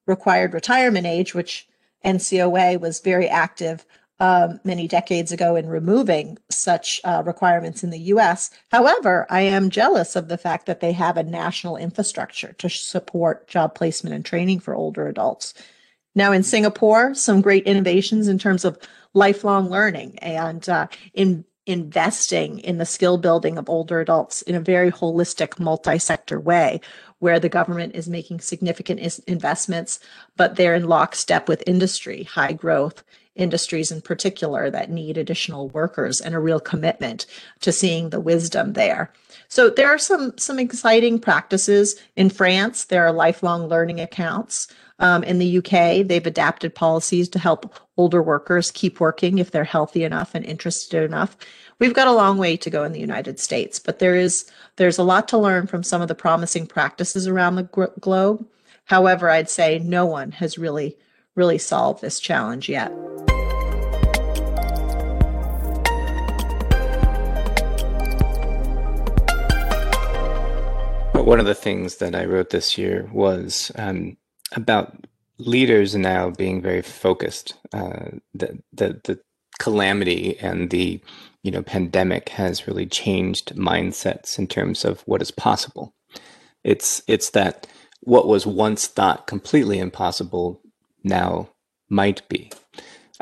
required 0.06 0.54
retirement 0.54 1.06
age, 1.06 1.34
which 1.34 1.68
NCOA 2.04 2.80
was 2.80 3.00
very 3.00 3.28
active 3.28 3.84
um, 4.20 4.60
many 4.62 4.86
decades 4.86 5.32
ago 5.32 5.56
in 5.56 5.68
removing 5.68 6.38
such 6.48 7.00
uh, 7.02 7.22
requirements 7.26 7.82
in 7.82 7.90
the 7.90 7.98
US. 7.98 8.50
However, 8.70 9.26
I 9.30 9.40
am 9.40 9.68
jealous 9.68 10.14
of 10.14 10.28
the 10.28 10.38
fact 10.38 10.66
that 10.66 10.78
they 10.78 10.92
have 10.92 11.16
a 11.16 11.24
national 11.24 11.76
infrastructure 11.76 12.52
to 12.58 12.68
support 12.70 13.48
job 13.48 13.74
placement 13.74 14.14
and 14.14 14.24
training 14.24 14.60
for 14.60 14.76
older 14.76 15.08
adults. 15.08 15.54
Now, 16.14 16.30
in 16.30 16.44
Singapore, 16.44 17.14
some 17.14 17.40
great 17.40 17.64
innovations 17.64 18.28
in 18.28 18.38
terms 18.38 18.64
of 18.64 18.78
lifelong 19.14 19.68
learning 19.70 20.18
and 20.20 20.68
uh, 20.68 20.86
in 21.14 21.44
investing 21.66 22.58
in 22.60 22.78
the 22.78 22.86
skill 22.86 23.18
building 23.18 23.56
of 23.56 23.68
older 23.68 24.00
adults 24.00 24.42
in 24.42 24.54
a 24.54 24.60
very 24.60 24.90
holistic, 24.90 25.58
multi 25.58 25.98
sector 25.98 26.40
way, 26.40 26.80
where 27.20 27.38
the 27.38 27.48
government 27.48 27.94
is 27.94 28.08
making 28.08 28.40
significant 28.40 29.00
is- 29.00 29.20
investments, 29.20 30.00
but 30.36 30.56
they're 30.56 30.74
in 30.74 30.88
lockstep 30.88 31.48
with 31.48 31.62
industry, 31.66 32.24
high 32.24 32.52
growth 32.52 33.04
industries 33.34 33.90
in 33.90 34.00
particular 34.00 34.70
that 34.70 34.90
need 34.90 35.16
additional 35.16 35.68
workers 35.70 36.20
and 36.20 36.34
a 36.34 36.38
real 36.38 36.60
commitment 36.60 37.26
to 37.60 37.72
seeing 37.72 38.10
the 38.10 38.20
wisdom 38.20 38.74
there. 38.74 39.10
So 39.48 39.70
there 39.70 39.88
are 39.88 39.98
some 39.98 40.36
some 40.36 40.58
exciting 40.58 41.18
practices 41.18 41.96
in 42.16 42.30
France. 42.30 42.84
There 42.84 43.06
are 43.06 43.12
lifelong 43.12 43.68
learning 43.68 44.00
accounts. 44.00 44.68
Um, 45.02 45.24
in 45.24 45.40
the 45.40 45.58
UK, 45.58 46.06
they've 46.06 46.26
adapted 46.26 46.76
policies 46.76 47.28
to 47.30 47.40
help 47.40 47.74
older 47.96 48.22
workers 48.22 48.70
keep 48.70 49.00
working 49.00 49.38
if 49.38 49.50
they're 49.50 49.64
healthy 49.64 50.04
enough 50.04 50.32
and 50.32 50.44
interested 50.44 51.02
enough. 51.02 51.36
We've 51.80 51.92
got 51.92 52.06
a 52.06 52.12
long 52.12 52.38
way 52.38 52.56
to 52.58 52.70
go 52.70 52.84
in 52.84 52.92
the 52.92 53.00
United 53.00 53.40
States, 53.40 53.80
but 53.80 53.98
there 53.98 54.14
is 54.14 54.48
there's 54.76 54.98
a 54.98 55.02
lot 55.02 55.26
to 55.28 55.38
learn 55.38 55.66
from 55.66 55.82
some 55.82 56.02
of 56.02 56.06
the 56.06 56.14
promising 56.14 56.68
practices 56.68 57.26
around 57.26 57.56
the 57.56 57.90
globe. 58.00 58.46
However, 58.84 59.28
I'd 59.28 59.50
say 59.50 59.80
no 59.80 60.06
one 60.06 60.30
has 60.30 60.56
really 60.56 60.96
really 61.34 61.58
solved 61.58 62.00
this 62.00 62.20
challenge 62.20 62.68
yet. 62.68 62.92
One 71.14 71.40
of 71.40 71.46
the 71.46 71.54
things 71.54 71.96
that 71.96 72.14
I 72.14 72.24
wrote 72.24 72.50
this 72.50 72.76
year 72.76 73.08
was 73.12 73.72
um, 73.76 74.16
about 74.56 75.06
leaders 75.38 75.94
now 75.94 76.30
being 76.30 76.62
very 76.62 76.82
focused. 76.82 77.54
Uh, 77.72 78.10
the, 78.34 78.58
the 78.72 79.00
the 79.04 79.20
calamity 79.58 80.38
and 80.40 80.70
the 80.70 81.00
you 81.42 81.50
know 81.50 81.62
pandemic 81.62 82.28
has 82.30 82.66
really 82.66 82.86
changed 82.86 83.54
mindsets 83.54 84.38
in 84.38 84.46
terms 84.46 84.84
of 84.84 85.02
what 85.02 85.22
is 85.22 85.30
possible. 85.30 85.94
It's 86.64 87.02
it's 87.06 87.30
that 87.30 87.66
what 88.00 88.26
was 88.26 88.46
once 88.46 88.86
thought 88.86 89.26
completely 89.26 89.78
impossible 89.78 90.60
now 91.04 91.48
might 91.88 92.28
be. 92.28 92.50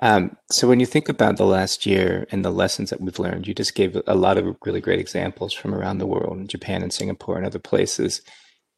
Um, 0.03 0.37
so 0.51 0.67
when 0.67 0.81
you 0.81 0.87
think 0.87 1.11
about 1.11 1.37
the 1.37 1.45
last 1.45 1.85
year 1.85 2.27
and 2.31 2.43
the 2.43 2.51
lessons 2.51 2.89
that 2.89 3.01
we've 3.01 3.19
learned, 3.19 3.47
you 3.47 3.53
just 3.55 3.75
gave 3.75 4.01
a 4.07 4.15
lot 4.15 4.39
of 4.39 4.57
really 4.65 4.81
great 4.81 4.99
examples 4.99 5.53
from 5.53 5.75
around 5.75 5.99
the 5.99 6.07
world, 6.07 6.39
in 6.39 6.47
Japan 6.47 6.83
and 6.83 6.93
Singapore 6.93 7.37
and 7.37 7.45
other 7.45 7.59
places. 7.59 8.23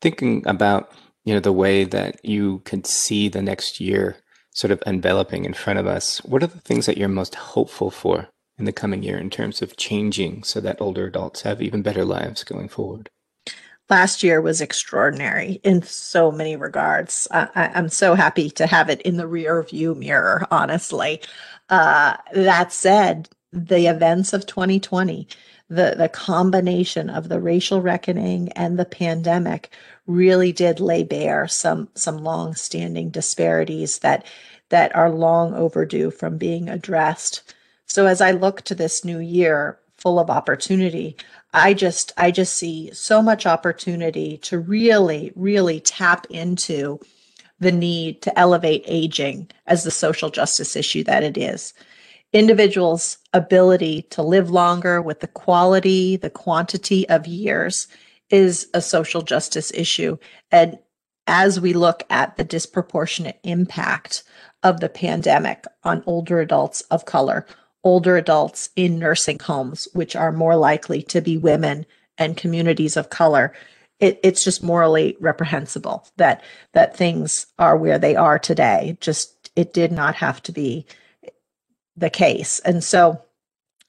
Thinking 0.00 0.42
about 0.46 0.92
you 1.24 1.35
know 1.35 1.40
the 1.40 1.52
way 1.52 1.85
that 1.85 2.24
you 2.24 2.61
could 2.64 2.87
see 2.87 3.28
the 3.28 3.42
next 3.42 3.80
year 3.80 4.16
sort 4.52 4.70
of 4.70 4.82
enveloping 4.87 5.44
in 5.44 5.54
front 5.54 5.78
of 5.78 5.87
us, 5.87 6.18
what 6.24 6.42
are 6.42 6.48
the 6.48 6.61
things 6.61 6.87
that 6.87 6.98
you're 6.98 7.08
most 7.08 7.35
hopeful 7.35 7.90
for 7.90 8.28
in 8.58 8.64
the 8.66 8.72
coming 8.72 9.02
year 9.02 9.18
in 9.18 9.30
terms 9.30 9.62
of 9.62 9.76
changing 9.76 10.42
so 10.42 10.61
that 10.61 10.80
older 10.80 11.06
adults 11.06 11.42
have 11.42 11.62
even 11.62 11.82
better 11.82 12.04
lives 12.04 12.44
going 12.44 12.68
forward? 12.68 13.08
Last 13.88 14.22
year 14.22 14.40
was 14.40 14.61
extraordinary 14.61 15.61
in 15.64 15.82
so 15.82 16.30
many 16.30 16.56
regards. 16.56 17.26
I, 17.30 17.48
am 17.54 17.88
so 17.88 18.14
happy 18.14 18.48
to 18.50 18.66
have 18.66 18.88
it 18.88 19.02
in 19.02 19.16
the 19.16 19.26
rear 19.26 19.62
view 19.62 19.94
mirror, 19.94 20.46
honestly. 20.50 21.20
Uh, 21.68 22.16
that 22.32 22.72
said, 22.72 23.28
the 23.52 23.87
events 23.87 24.32
of 24.32 24.46
2020, 24.46 25.28
the, 25.72 25.94
the 25.96 26.08
combination 26.08 27.08
of 27.08 27.30
the 27.30 27.40
racial 27.40 27.80
reckoning 27.80 28.52
and 28.52 28.78
the 28.78 28.85
pandemic 28.85 29.70
really 30.06 30.52
did 30.52 30.80
lay 30.80 31.02
bare 31.02 31.48
some 31.48 31.88
some 31.94 32.18
long-standing 32.18 33.08
disparities 33.08 34.00
that 34.00 34.26
that 34.68 34.94
are 34.94 35.11
long 35.11 35.54
overdue 35.54 36.11
from 36.11 36.37
being 36.37 36.68
addressed. 36.68 37.54
So 37.87 38.06
as 38.06 38.20
I 38.20 38.32
look 38.32 38.62
to 38.62 38.74
this 38.74 39.02
new 39.02 39.18
year 39.18 39.78
full 39.96 40.18
of 40.18 40.28
opportunity, 40.28 41.16
I 41.54 41.72
just 41.72 42.12
I 42.18 42.32
just 42.32 42.54
see 42.54 42.90
so 42.92 43.22
much 43.22 43.46
opportunity 43.46 44.37
to 44.38 44.58
really 44.58 45.32
really 45.35 45.80
tap 45.80 46.26
into 46.28 47.00
the 47.61 47.72
need 47.72 48.20
to 48.22 48.38
elevate 48.38 48.85
aging 48.87 49.48
as 49.66 49.85
the 49.85 49.90
social 49.90 50.28
justice 50.28 50.76
issue 50.76 51.04
that 51.04 51.22
it 51.22 51.38
is. 51.38 51.72
Individuals' 52.32 53.18
ability 53.34 54.02
to 54.10 54.22
live 54.22 54.50
longer 54.50 55.02
with 55.02 55.20
the 55.20 55.26
quality, 55.26 56.16
the 56.16 56.30
quantity 56.30 57.06
of 57.08 57.26
years 57.26 57.88
is 58.30 58.68
a 58.72 58.80
social 58.80 59.20
justice 59.20 59.70
issue. 59.74 60.16
And 60.50 60.78
as 61.26 61.60
we 61.60 61.74
look 61.74 62.04
at 62.08 62.36
the 62.36 62.44
disproportionate 62.44 63.38
impact 63.44 64.24
of 64.62 64.80
the 64.80 64.88
pandemic 64.88 65.64
on 65.84 66.02
older 66.06 66.40
adults 66.40 66.80
of 66.82 67.04
color, 67.04 67.46
older 67.84 68.16
adults 68.16 68.70
in 68.76 68.98
nursing 68.98 69.38
homes, 69.38 69.86
which 69.92 70.16
are 70.16 70.32
more 70.32 70.56
likely 70.56 71.02
to 71.02 71.20
be 71.20 71.36
women 71.36 71.84
and 72.16 72.36
communities 72.36 72.96
of 72.96 73.10
color, 73.10 73.52
it, 74.00 74.18
it's 74.22 74.42
just 74.42 74.62
morally 74.62 75.16
reprehensible 75.20 76.08
that 76.16 76.42
that 76.72 76.96
things 76.96 77.46
are 77.58 77.76
where 77.76 77.98
they 77.98 78.16
are 78.16 78.38
today. 78.38 78.96
Just 79.00 79.50
it 79.54 79.74
did 79.74 79.92
not 79.92 80.14
have 80.16 80.42
to 80.44 80.52
be 80.52 80.86
the 81.96 82.11
case, 82.11 82.59
and 82.61 82.83
so 82.83 83.22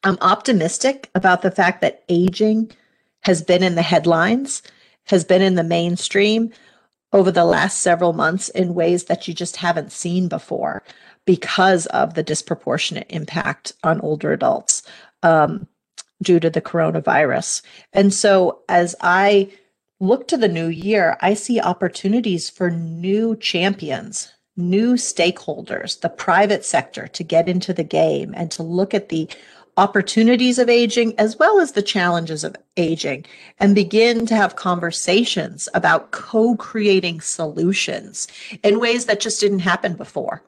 I'm 0.04 0.18
optimistic 0.22 1.10
about 1.16 1.42
the 1.42 1.52
fact 1.52 1.82
that 1.82 2.04
aging 2.10 2.72
has 3.22 3.42
been 3.42 3.64
in 3.64 3.76
the 3.76 3.82
headlines, 3.82 4.62
has 5.06 5.24
been 5.24 5.42
in 5.42 5.56
the 5.56 5.64
mainstream 5.64 6.52
over 7.14 7.32
the 7.32 7.46
last 7.46 7.82
several 7.82 8.12
months 8.12 8.50
in 8.50 8.74
ways 8.74 9.06
that 9.06 9.28
you 9.28 9.34
just 9.34 9.56
haven't 9.56 9.92
seen 9.92 10.28
before 10.28 10.84
because 11.26 11.86
of 11.88 12.16
the 12.16 12.24
disproportionate 12.24 13.08
impact 13.10 13.74
on 13.84 14.02
older 14.02 14.34
adults 14.34 14.84
um, 15.22 15.68
due 16.22 16.40
to 16.40 16.50
the 16.50 16.62
coronavirus. 16.62 17.62
And 17.94 18.14
so, 18.14 18.62
as 18.68 18.96
I 19.00 19.52
look 20.00 20.28
to 20.28 20.38
the 20.38 20.50
new 20.50 20.68
year, 20.68 21.18
I 21.22 21.34
see 21.34 21.62
opportunities 21.62 22.50
for 22.50 22.70
new 22.70 23.38
champions, 23.38 24.33
new 24.56 24.94
stakeholders, 24.94 26.00
the 26.02 26.10
private 26.10 26.64
sector 26.64 27.08
to 27.08 27.24
get 27.24 27.50
into 27.50 27.74
the 27.74 27.84
game 27.84 28.34
and 28.36 28.52
to 28.52 28.64
look 28.64 28.94
at 28.94 29.10
the 29.10 29.28
opportunities 29.78 30.60
of 30.60 30.70
aging 30.70 31.18
as 31.20 31.38
well 31.38 31.60
as 31.60 31.72
the 31.72 31.82
challenges 31.82 32.44
of 32.44 32.56
aging 32.78 33.26
and 33.60 33.74
begin 33.74 34.26
to 34.28 34.36
have 34.36 34.56
conversations 34.56 35.68
about 35.74 36.12
co 36.12 36.56
creating 36.56 37.22
solutions 37.22 38.28
in 38.64 38.80
ways 38.80 39.06
that 39.06 39.20
just 39.20 39.40
didn't 39.40 39.60
happen 39.60 39.96
before. 39.96 40.44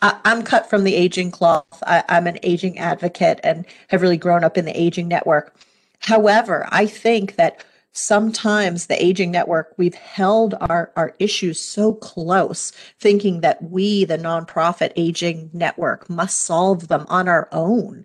I, 0.00 0.18
am 0.24 0.42
cut 0.42 0.68
from 0.70 0.84
the 0.84 0.94
aging 0.94 1.30
cloth. 1.30 1.82
I, 1.86 2.04
I'm 2.08 2.26
an 2.26 2.38
aging 2.42 2.78
advocate 2.78 3.40
and 3.42 3.66
have 3.88 4.02
really 4.02 4.16
grown 4.16 4.44
up 4.44 4.56
in 4.56 4.64
the 4.64 4.80
aging 4.80 5.08
network. 5.08 5.56
However, 6.00 6.66
I 6.70 6.86
think 6.86 7.36
that 7.36 7.64
sometimes 7.92 8.86
the 8.86 9.02
aging 9.02 9.30
network 9.30 9.74
we've 9.76 9.94
held 9.94 10.54
our, 10.60 10.90
our 10.96 11.14
issues 11.18 11.60
so 11.60 11.92
close 11.94 12.72
thinking 12.98 13.42
that 13.42 13.62
we 13.62 14.04
the 14.04 14.16
nonprofit 14.16 14.92
aging 14.96 15.50
network 15.52 16.08
must 16.08 16.40
solve 16.40 16.88
them 16.88 17.04
on 17.08 17.28
our 17.28 17.48
own. 17.52 18.04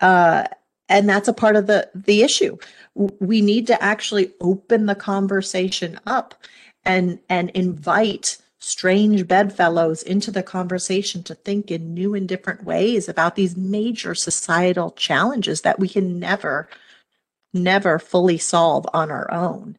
Uh, 0.00 0.44
and 0.88 1.08
that's 1.08 1.28
a 1.28 1.32
part 1.32 1.54
of 1.54 1.68
the 1.68 1.88
the 1.94 2.22
issue. 2.22 2.56
We 2.94 3.40
need 3.40 3.68
to 3.68 3.80
actually 3.82 4.32
open 4.40 4.86
the 4.86 4.96
conversation 4.96 6.00
up 6.06 6.34
and 6.84 7.20
and 7.28 7.50
invite 7.50 8.38
strange 8.58 9.26
bedfellows 9.26 10.02
into 10.02 10.30
the 10.30 10.42
conversation 10.42 11.22
to 11.22 11.34
think 11.34 11.70
in 11.70 11.94
new 11.94 12.14
and 12.14 12.28
different 12.28 12.64
ways 12.64 13.08
about 13.08 13.36
these 13.36 13.56
major 13.56 14.14
societal 14.14 14.90
challenges 14.90 15.62
that 15.62 15.78
we 15.78 15.88
can 15.88 16.18
never 16.18 16.68
never 17.52 17.98
fully 17.98 18.38
solve 18.38 18.86
on 18.92 19.10
our 19.10 19.30
own 19.32 19.76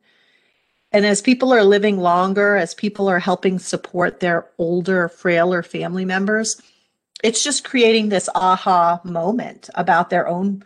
and 0.91 1.05
as 1.05 1.21
people 1.21 1.53
are 1.53 1.63
living 1.63 1.97
longer 1.97 2.55
as 2.55 2.73
people 2.73 3.07
are 3.07 3.19
helping 3.19 3.57
support 3.59 4.19
their 4.19 4.47
older 4.57 5.07
frailer 5.07 5.63
family 5.63 6.05
members 6.05 6.61
it's 7.23 7.43
just 7.43 7.63
creating 7.63 8.09
this 8.09 8.29
aha 8.35 8.99
moment 9.03 9.69
about 9.75 10.09
their 10.09 10.27
own 10.27 10.63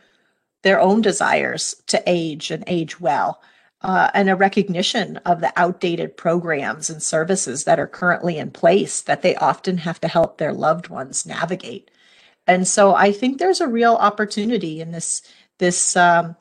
their 0.64 0.80
own 0.80 1.02
desires 1.02 1.76
to 1.88 2.02
age 2.08 2.50
and 2.52 2.64
age 2.68 3.00
well 3.00 3.42
uh, 3.86 4.10
and 4.16 4.32
a 4.32 4.36
recognition 4.36 5.18
of 5.18 5.42
the 5.42 5.54
outdated 5.58 6.18
programs 6.18 6.90
and 6.90 7.04
services 7.04 7.66
that 7.66 7.80
are 7.80 7.86
currently 7.86 8.40
in 8.40 8.50
place 8.50 9.02
that 9.02 9.22
they 9.22 9.36
often 9.36 9.78
have 9.78 10.02
to 10.02 10.08
help 10.08 10.40
their 10.40 10.54
loved 10.54 10.88
ones 10.88 11.24
navigate. 11.24 11.92
And 12.48 12.68
so 12.68 12.96
I 12.96 13.12
think 13.12 13.38
there's 13.38 13.62
a 13.62 13.68
real 13.68 13.94
opportunity 13.94 14.82
in 14.82 14.92
this 14.92 15.22
this 15.60 15.96
um, 15.96 16.36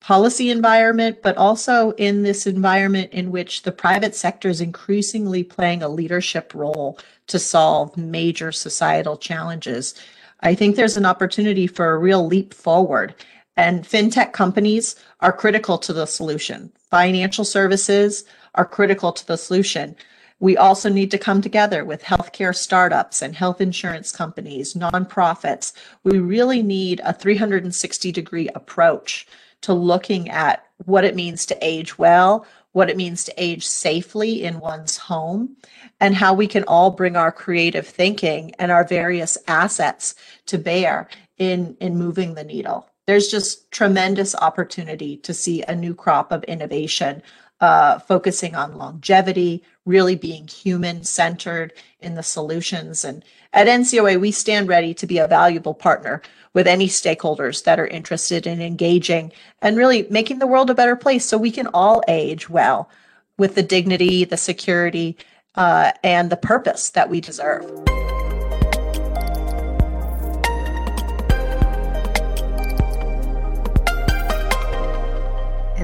policy 0.00 0.50
environment, 0.50 1.18
but 1.22 1.36
also 1.36 1.90
in 1.92 2.22
this 2.22 2.46
environment 2.46 3.12
in 3.12 3.30
which 3.30 3.62
the 3.62 3.72
private 3.72 4.14
sector 4.14 4.48
is 4.48 4.60
increasingly 4.60 5.44
playing 5.44 5.82
a 5.82 5.88
leadership 5.88 6.52
role 6.54 6.98
to 7.26 7.38
solve 7.38 7.96
major 7.96 8.50
societal 8.50 9.16
challenges. 9.16 9.94
I 10.40 10.54
think 10.54 10.74
there's 10.74 10.96
an 10.96 11.06
opportunity 11.06 11.66
for 11.66 11.90
a 11.90 11.98
real 11.98 12.26
leap 12.26 12.54
forward. 12.54 13.14
And 13.56 13.84
fintech 13.84 14.32
companies 14.32 14.96
are 15.20 15.32
critical 15.32 15.76
to 15.78 15.92
the 15.92 16.06
solution. 16.06 16.72
Financial 16.90 17.44
services 17.44 18.24
are 18.54 18.64
critical 18.64 19.12
to 19.12 19.26
the 19.26 19.36
solution. 19.36 19.96
We 20.38 20.56
also 20.56 20.88
need 20.88 21.10
to 21.10 21.18
come 21.18 21.42
together 21.42 21.84
with 21.84 22.02
healthcare 22.02 22.56
startups 22.56 23.20
and 23.20 23.36
health 23.36 23.60
insurance 23.60 24.10
companies, 24.10 24.72
nonprofits. 24.72 25.74
We 26.04 26.18
really 26.18 26.62
need 26.62 27.02
a 27.04 27.12
360 27.12 28.10
degree 28.10 28.48
approach 28.54 29.26
to 29.62 29.72
looking 29.72 30.28
at 30.30 30.66
what 30.84 31.04
it 31.04 31.14
means 31.14 31.46
to 31.46 31.58
age 31.60 31.98
well, 31.98 32.46
what 32.72 32.88
it 32.88 32.96
means 32.96 33.24
to 33.24 33.34
age 33.36 33.66
safely 33.66 34.44
in 34.44 34.60
one's 34.60 34.96
home, 34.96 35.56
and 36.00 36.14
how 36.14 36.32
we 36.32 36.46
can 36.46 36.64
all 36.64 36.90
bring 36.90 37.16
our 37.16 37.32
creative 37.32 37.86
thinking 37.86 38.54
and 38.58 38.70
our 38.70 38.84
various 38.84 39.36
assets 39.48 40.14
to 40.46 40.56
bear 40.56 41.08
in, 41.38 41.76
in 41.80 41.96
moving 41.96 42.34
the 42.34 42.44
needle. 42.44 42.88
There's 43.06 43.28
just 43.28 43.70
tremendous 43.72 44.34
opportunity 44.34 45.16
to 45.18 45.34
see 45.34 45.62
a 45.62 45.74
new 45.74 45.94
crop 45.94 46.30
of 46.30 46.44
innovation 46.44 47.22
uh, 47.60 47.98
focusing 47.98 48.54
on 48.54 48.78
longevity, 48.78 49.62
really 49.86 50.14
being 50.14 50.46
human 50.46 51.02
centered 51.04 51.72
in 52.00 52.14
the 52.14 52.22
solutions. 52.22 53.04
And 53.04 53.24
at 53.52 53.66
NCOA, 53.66 54.20
we 54.20 54.30
stand 54.30 54.68
ready 54.68 54.94
to 54.94 55.06
be 55.06 55.18
a 55.18 55.26
valuable 55.26 55.74
partner 55.74 56.22
with 56.52 56.66
any 56.66 56.88
stakeholders 56.88 57.64
that 57.64 57.78
are 57.78 57.86
interested 57.86 58.46
in 58.46 58.60
engaging 58.60 59.32
and 59.62 59.76
really 59.76 60.06
making 60.10 60.38
the 60.38 60.46
world 60.46 60.70
a 60.70 60.74
better 60.74 60.96
place 60.96 61.24
so 61.24 61.38
we 61.38 61.50
can 61.50 61.68
all 61.68 62.02
age 62.08 62.50
well 62.50 62.88
with 63.38 63.54
the 63.54 63.62
dignity, 63.62 64.24
the 64.24 64.36
security, 64.36 65.16
uh, 65.54 65.92
and 66.02 66.30
the 66.30 66.36
purpose 66.36 66.90
that 66.90 67.08
we 67.08 67.20
deserve. 67.20 67.64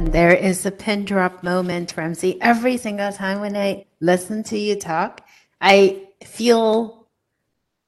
There 0.07 0.33
is 0.33 0.65
a 0.65 0.71
pin 0.71 1.05
drop 1.05 1.43
moment, 1.43 1.97
Ramsey. 1.97 2.41
Every 2.41 2.77
single 2.77 3.11
time 3.11 3.41
when 3.41 3.57
I 3.57 3.87
listen 4.01 4.45
to 4.45 4.57
you 4.57 4.77
talk, 4.77 5.27
I 5.61 6.07
feel 6.25 7.09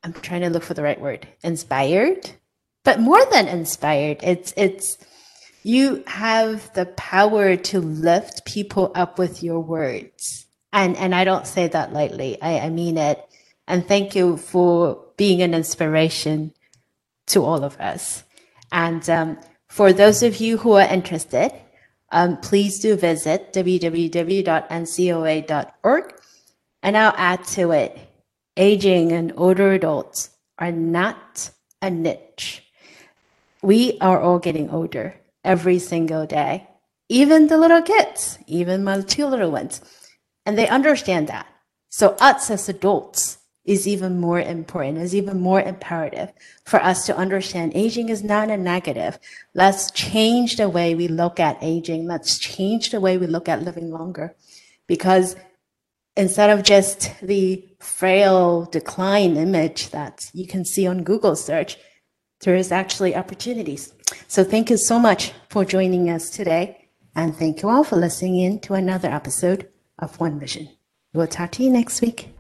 I'm 0.02 0.12
trying 0.12 0.40
to 0.40 0.50
look 0.50 0.64
for 0.64 0.74
the 0.74 0.82
right 0.82 1.00
word, 1.00 1.28
inspired. 1.44 2.28
But 2.82 2.98
more 2.98 3.24
than 3.30 3.46
inspired, 3.46 4.18
it's 4.24 4.52
it's 4.56 4.98
you 5.62 6.02
have 6.08 6.74
the 6.74 6.86
power 6.86 7.54
to 7.54 7.78
lift 7.78 8.44
people 8.44 8.90
up 8.96 9.16
with 9.16 9.44
your 9.44 9.60
words. 9.60 10.46
And 10.72 10.96
and 10.96 11.14
I 11.14 11.22
don't 11.22 11.46
say 11.46 11.68
that 11.68 11.92
lightly. 11.92 12.42
I, 12.42 12.58
I 12.58 12.68
mean 12.68 12.98
it. 12.98 13.24
And 13.68 13.86
thank 13.86 14.16
you 14.16 14.38
for 14.38 15.04
being 15.16 15.40
an 15.40 15.54
inspiration 15.54 16.52
to 17.26 17.44
all 17.44 17.62
of 17.62 17.78
us. 17.78 18.24
And 18.72 19.08
um, 19.08 19.38
for 19.68 19.92
those 19.92 20.24
of 20.24 20.40
you 20.40 20.58
who 20.58 20.72
are 20.72 20.92
interested, 20.92 21.52
um, 22.10 22.36
please 22.38 22.78
do 22.78 22.96
visit 22.96 23.52
www.ncoa.org. 23.52 24.04
And 26.82 26.96
I'll 26.96 27.14
add 27.16 27.44
to 27.44 27.72
it 27.72 27.98
aging 28.56 29.12
and 29.12 29.32
older 29.36 29.72
adults 29.72 30.30
are 30.58 30.72
not 30.72 31.50
a 31.80 31.90
niche. 31.90 32.64
We 33.62 33.98
are 34.00 34.20
all 34.20 34.38
getting 34.38 34.70
older 34.70 35.14
every 35.44 35.78
single 35.78 36.26
day, 36.26 36.68
even 37.08 37.46
the 37.46 37.58
little 37.58 37.82
kids, 37.82 38.38
even 38.46 38.84
my 38.84 39.00
two 39.00 39.26
little 39.26 39.50
ones. 39.50 39.80
And 40.44 40.58
they 40.58 40.68
understand 40.68 41.28
that. 41.28 41.46
So, 41.90 42.16
us 42.20 42.50
as 42.50 42.68
adults, 42.68 43.38
is 43.68 43.86
even 43.86 44.18
more 44.18 44.40
important, 44.40 44.96
is 44.96 45.14
even 45.14 45.38
more 45.38 45.60
imperative 45.60 46.32
for 46.64 46.82
us 46.82 47.04
to 47.04 47.14
understand 47.14 47.70
aging 47.74 48.08
is 48.08 48.24
not 48.24 48.48
a 48.48 48.56
negative. 48.56 49.18
Let's 49.52 49.90
change 49.90 50.56
the 50.56 50.70
way 50.70 50.94
we 50.94 51.06
look 51.06 51.38
at 51.38 51.58
aging. 51.60 52.06
Let's 52.06 52.38
change 52.38 52.90
the 52.90 52.98
way 52.98 53.18
we 53.18 53.26
look 53.26 53.46
at 53.46 53.62
living 53.62 53.90
longer 53.90 54.34
because 54.86 55.36
instead 56.16 56.48
of 56.48 56.64
just 56.64 57.12
the 57.20 57.62
frail 57.78 58.64
decline 58.64 59.36
image 59.36 59.90
that 59.90 60.30
you 60.32 60.46
can 60.46 60.64
see 60.64 60.86
on 60.86 61.04
Google 61.04 61.36
search, 61.36 61.76
there 62.40 62.56
is 62.56 62.72
actually 62.72 63.14
opportunities. 63.14 63.92
So 64.28 64.44
thank 64.44 64.70
you 64.70 64.78
so 64.78 64.98
much 64.98 65.32
for 65.50 65.66
joining 65.66 66.08
us 66.08 66.30
today. 66.30 66.88
And 67.14 67.36
thank 67.36 67.60
you 67.60 67.68
all 67.68 67.84
for 67.84 67.96
listening 67.96 68.40
in 68.40 68.60
to 68.60 68.72
another 68.72 69.10
episode 69.10 69.68
of 69.98 70.18
One 70.18 70.40
Vision. 70.40 70.70
We'll 71.12 71.26
talk 71.26 71.52
to 71.52 71.62
you 71.62 71.70
next 71.70 72.00
week. 72.00 72.37